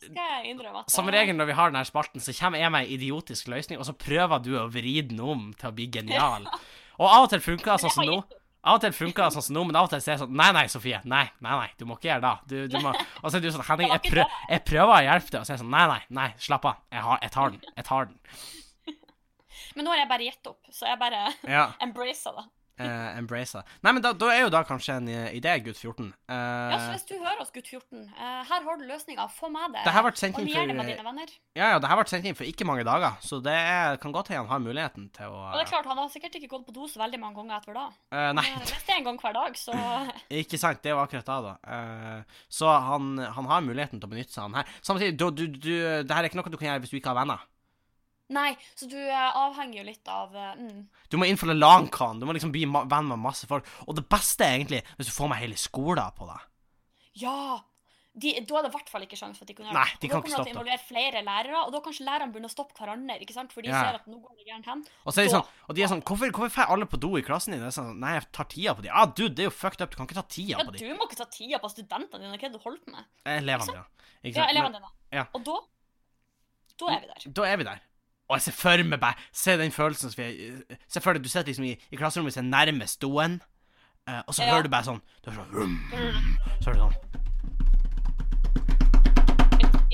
[0.00, 2.94] det, det jeg Som regel når vi har denne spalten, så kommer jeg med en
[2.98, 6.46] idiotisk løsning, og så prøver du å vri den om til å bli genial.
[7.00, 8.20] Og av og til funker det sånn som nå.
[8.64, 10.36] Av og til funker det sånn som nå, men av og til er det sånn
[10.40, 11.00] Nei, nei, Sofie.
[11.04, 12.34] Nei, nei, nei, du må ikke gjøre det.
[12.48, 15.30] Du, du må Og så er du sånn Henning, jeg, prøv, jeg prøver å hjelpe
[15.34, 16.82] deg, og så er jeg sånn Nei, nei, nei, slapp av.
[16.94, 17.72] Jeg, har, jeg tar den.
[17.76, 18.18] Jeg tar den.
[19.74, 21.66] Men nå har jeg bare gitt opp, så jeg bare Ja.
[21.84, 22.46] embracer det.
[22.74, 23.60] Uh, embrace.
[23.86, 26.08] Nei, men da, da er jo da kanskje en eh, idé, gutt 14.
[26.26, 29.28] Uh, Ja, så hvis du hører oss, gutt 14, uh, her har du løsninga.
[29.30, 29.84] Få med det.
[29.86, 31.30] Det her ble sendt inn det med dine venner.
[31.54, 34.10] Ja, ja, det her ble sendt inn for ikke mange dager, så det er, kan
[34.16, 36.50] godt hende han har muligheten til å Og det er klart, han har sikkert ikke
[36.56, 37.86] gått på do så veldig mange ganger etter da.
[38.10, 39.78] eh, Nei, Hvis det er en gang hver dag, så
[40.42, 40.82] ikke sant.
[40.82, 41.54] Det er jo akkurat da, da.
[41.78, 44.78] Eh, så han, han har muligheten til å benytte seg av den her.
[44.82, 45.72] Samtidig, du, du, du,
[46.02, 47.46] det her er ikke noe du kan gjøre hvis du ikke har venner.
[48.32, 50.86] Nei, så du eh, avhenger jo litt av eh, mm.
[51.12, 52.20] Du må innfølge LAN-kran.
[52.20, 53.66] Du må liksom bli venn med masse folk.
[53.86, 56.46] Og det beste er egentlig hvis du får med hele skolen på deg.
[57.20, 57.60] Ja!
[58.14, 59.88] De, da er det i hvert fall ikke sjanse for at de kan gjøre Nei,
[59.98, 62.46] de kan Da kommer det til å involvere flere lærere, og da kanskje lærerne begynner
[62.46, 63.16] å stoppe hverandre.
[63.24, 63.50] ikke sant?
[63.50, 63.80] For de Ja.
[63.82, 64.84] ser at nå går det gærent hen.
[65.02, 67.10] Og så er de sånn, og de er sånn Hvorfor, hvorfor får alle på do
[67.18, 67.60] i klassen din?
[67.64, 68.88] Det er sånn, Nei, jeg tar tida på de.
[68.94, 69.90] Ah, dude, det er jo fucked up.
[69.90, 70.78] Du kan ikke ta tida Ja, på de.
[70.78, 72.38] du må ikke ta tida på studentene dine.
[72.38, 73.04] Hva er det du holder på med?
[73.34, 73.84] Elevene, ja.
[74.30, 74.92] Ja, elevene dine.
[75.18, 75.26] ja.
[75.34, 75.58] Og da
[76.78, 77.32] Da er vi der.
[77.34, 77.80] Da er vi der.
[78.28, 80.52] Og jeg ser for meg bare Se den følelsen som vi
[80.88, 83.40] Se for deg du sitter liksom i, i klasserommet som er nærmest doen,
[84.08, 84.54] uh, og så Ja.
[84.54, 85.76] hører du bare sånn Du hører sånn rum,
[86.60, 86.94] Så hører du sånn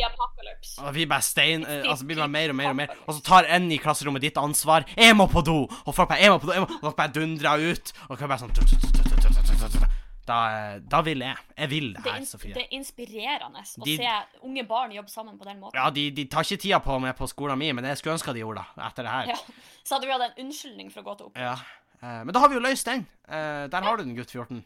[0.01, 0.81] apocalypse.
[0.81, 2.95] Og vi bare stein uh, Altså blir det mer og mer og mer.
[3.07, 4.87] Og så tar en i klasserommet ditt ansvar.
[4.97, 6.63] 'Jeg må på do!' Og folk bare 'Jeg må på do!' Jeg.
[6.63, 7.93] Og dere bare dundrer ut.
[8.09, 10.00] Og dere bare sånn
[10.31, 11.37] Da, eh, da vil jeg.
[11.59, 12.55] Jeg vil det her, er, Sofie.
[12.55, 14.13] det er inspirerende å De- se
[14.47, 15.75] unge barn jobbe sammen på den måten.
[15.81, 18.35] Ja, de, de tar ikke tida på meg på skolen min, men jeg skulle ønske
[18.37, 19.33] de gjorde det etter det her.
[19.35, 19.39] Ja.
[19.85, 21.41] Så hadde vi hatt en unnskyldning for å gå til opp.
[21.41, 21.57] Ja.
[22.01, 23.07] Eh, men da har vi jo løst den.
[23.29, 24.63] Eh, der har du den, gutt 14.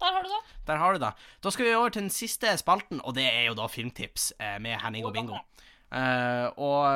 [0.00, 0.40] Der har du det.
[0.70, 1.10] Der har du det.
[1.44, 4.56] Da skal vi over til den siste spalten, og det er jo da filmtips eh,
[4.62, 5.36] med Henning og Bingo.
[5.90, 6.86] Eh, og,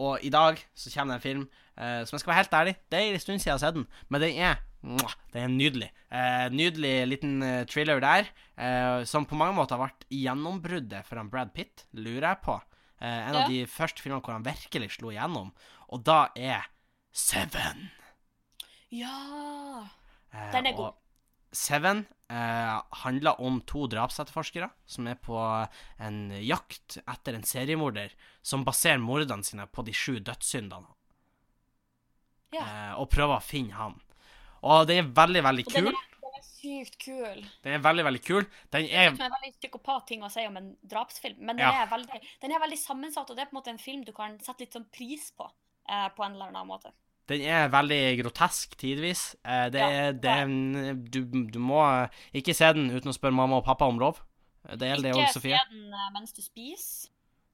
[0.00, 1.44] og i dag så kommer det en film
[1.76, 3.76] eh, som jeg skal være helt ærlig, det er en stund siden jeg har sett
[3.76, 5.90] den, men den er Den er nydelig.
[6.10, 11.20] Eh, nydelig liten eh, thriller der, eh, som på mange måter har vært gjennombruddet for
[11.20, 12.54] han Brad Pitt, lurer jeg på.
[13.00, 13.42] Eh, en Ja.
[13.44, 15.52] av de første filmene hvor han virkelig slo igjennom,
[15.90, 16.64] og da er
[17.12, 17.90] Seven.
[18.90, 19.86] Ja
[20.32, 20.94] Eh, Den er god.
[21.52, 25.34] Seven eh, handler om to drapsetterforskere som er på
[25.98, 30.86] en jakt etter en seriemorder som baserer mordene sine på de sju dødssyndene,
[32.52, 32.60] Ja.
[32.62, 34.00] eh, og prøver å finne han.
[34.62, 35.92] Og den er veldig, veldig Og den kul.
[35.94, 37.44] er, den er sykt kul.
[37.64, 38.44] Den er veldig, veldig kul.
[38.70, 41.66] Den Det er er en veldig psykopat ting å si om en drapsfilm, men den,
[41.66, 41.82] Ja.
[41.84, 44.12] er veldig, den er veldig sammensatt, og det er på en måte en film du
[44.12, 45.50] kan sette litt sånn pris på.
[45.88, 46.92] Eh, på en eller annen måte.
[47.26, 49.34] Den er veldig grotesk tidvis.
[49.44, 53.32] Eh, det Ja, er, det er du, du må ikke se den uten å spørre
[53.34, 54.20] mamma og pappa om lov.
[54.66, 55.56] Det gjelder det Ikke òg, Sofie.
[55.58, 57.08] se den eh, mens du spiser.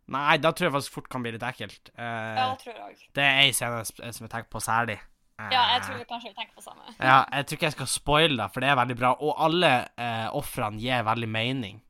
[0.08, 1.90] Nei, da tror jeg faktisk fort kan bli litt ekkelt.
[1.96, 2.02] Eh,
[2.36, 4.98] Ja, det tror jeg det er ei scene som jeg tenker på særlig.
[5.38, 6.94] Ja, jeg tror vi kanskje vi tenker på samme.
[6.96, 9.10] ja, jeg tror ikke jeg skal spoile det, for det er veldig bra.
[9.20, 11.82] Og alle eh, ofrene gir veldig mening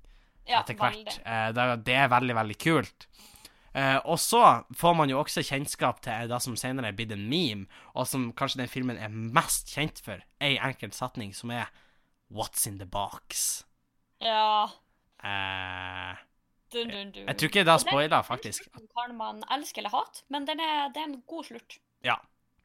[0.49, 1.20] Ja, etter hvert.
[1.24, 3.07] Eh, det, det er veldig, veldig kult.
[3.76, 4.42] Eh, og så
[4.74, 8.32] får man jo også kjennskap til det som senere er blitt en meme, og som
[8.32, 11.68] kanskje den filmen er mest kjent for, ei enkelt setning, som er
[12.32, 13.62] What's in the box?
[14.24, 14.66] Ja.
[15.22, 16.16] Eh,
[16.74, 17.28] Dun, dun, dun.
[17.28, 18.66] jeg tror ikke det spoiler, faktisk.
[18.74, 21.76] Den Kan man elske eller hate, men den er, det er en god slutt.
[22.03, 22.16] Ja.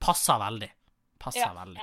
[0.02, 0.72] Passer veldig.
[1.22, 1.82] Passer Ja, veldig.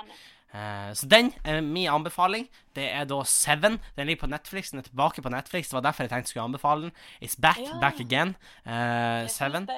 [0.48, 2.46] Eh, så den er min anbefaling.
[2.74, 3.78] Det er da Seven.
[3.96, 4.70] Den ligger på Netflix.
[4.72, 5.68] Den er tilbake på Netflix.
[5.68, 6.92] Det var derfor jeg tenkte jeg skulle anbefale den.
[7.22, 7.78] It's back, Ja.
[7.82, 8.34] back again.
[8.66, 9.68] Uh, Seven.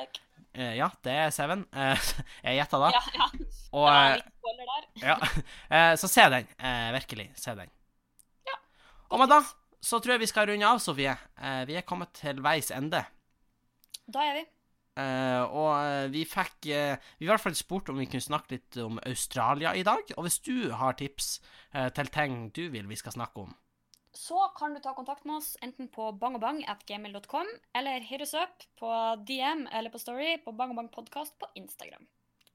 [0.54, 1.66] Eh, ja, det er Seven.
[1.74, 1.98] Uh,
[2.46, 2.90] jeg gjetta da.
[2.94, 3.26] Ja, ja.
[3.72, 4.86] Og det var litt en der.
[5.70, 5.94] ja.
[6.00, 6.46] Så se den.
[6.96, 7.28] Virkelig.
[7.38, 7.70] Se den.
[8.46, 8.56] Ja.
[9.10, 9.42] Og med da
[9.80, 11.14] så tror jeg vi skal runde av, Sofie.
[11.66, 12.98] Vi er kommet til veis ende.
[14.12, 14.42] Da er vi.
[14.98, 18.56] Eh, og eh, vi fikk uh, Vi i hvert fall spurt om vi kunne snakke
[18.56, 20.02] litt om Australia i dag.
[20.16, 21.38] Og hvis du har tips
[21.76, 23.54] uh, til ting du vil vi skal snakke om,
[24.12, 27.46] Så kan du ta kontakt med oss enten på bangobang.gmil.com
[27.78, 28.90] eller hit us up på
[29.26, 32.08] DM eller på Story på bangobangpodkast på Instagram.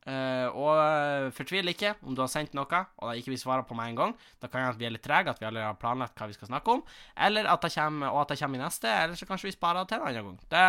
[0.05, 3.89] Og fortvil ikke om du har sendt noe og da ikke vi svarer på med
[3.89, 4.11] en gang.
[4.37, 6.35] Da kan jeg at vi er litt trege, at vi allerede har planlagt hva vi
[6.35, 6.83] skal snakke om.
[7.17, 9.81] Eller at det kommer, og at det kommer i neste, eller så kanskje vi sparer
[9.81, 10.37] det til en annen gang.
[10.51, 10.67] Det,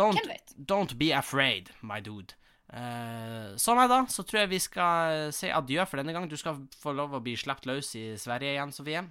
[0.00, 2.36] don't, don't be afraid, my dude.
[2.70, 4.00] Uh, sånn er det.
[4.14, 6.28] Så tror jeg vi skal eh, si adjø for denne gang.
[6.30, 9.02] Du skal få lov å bli sluppet løs i Sverige igjen, Sofie.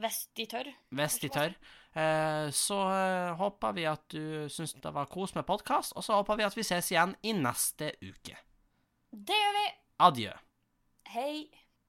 [0.00, 0.70] Hvis de tør.
[0.96, 1.58] Hvis de tør.
[1.96, 6.18] Uh, så uh, håper vi at du syns det var kos med podkast, og så
[6.20, 8.36] håper vi at vi ses igjen i neste uke.
[9.12, 9.68] Det gjør vi.
[10.08, 10.34] Adjø.
[11.12, 11.65] Hei.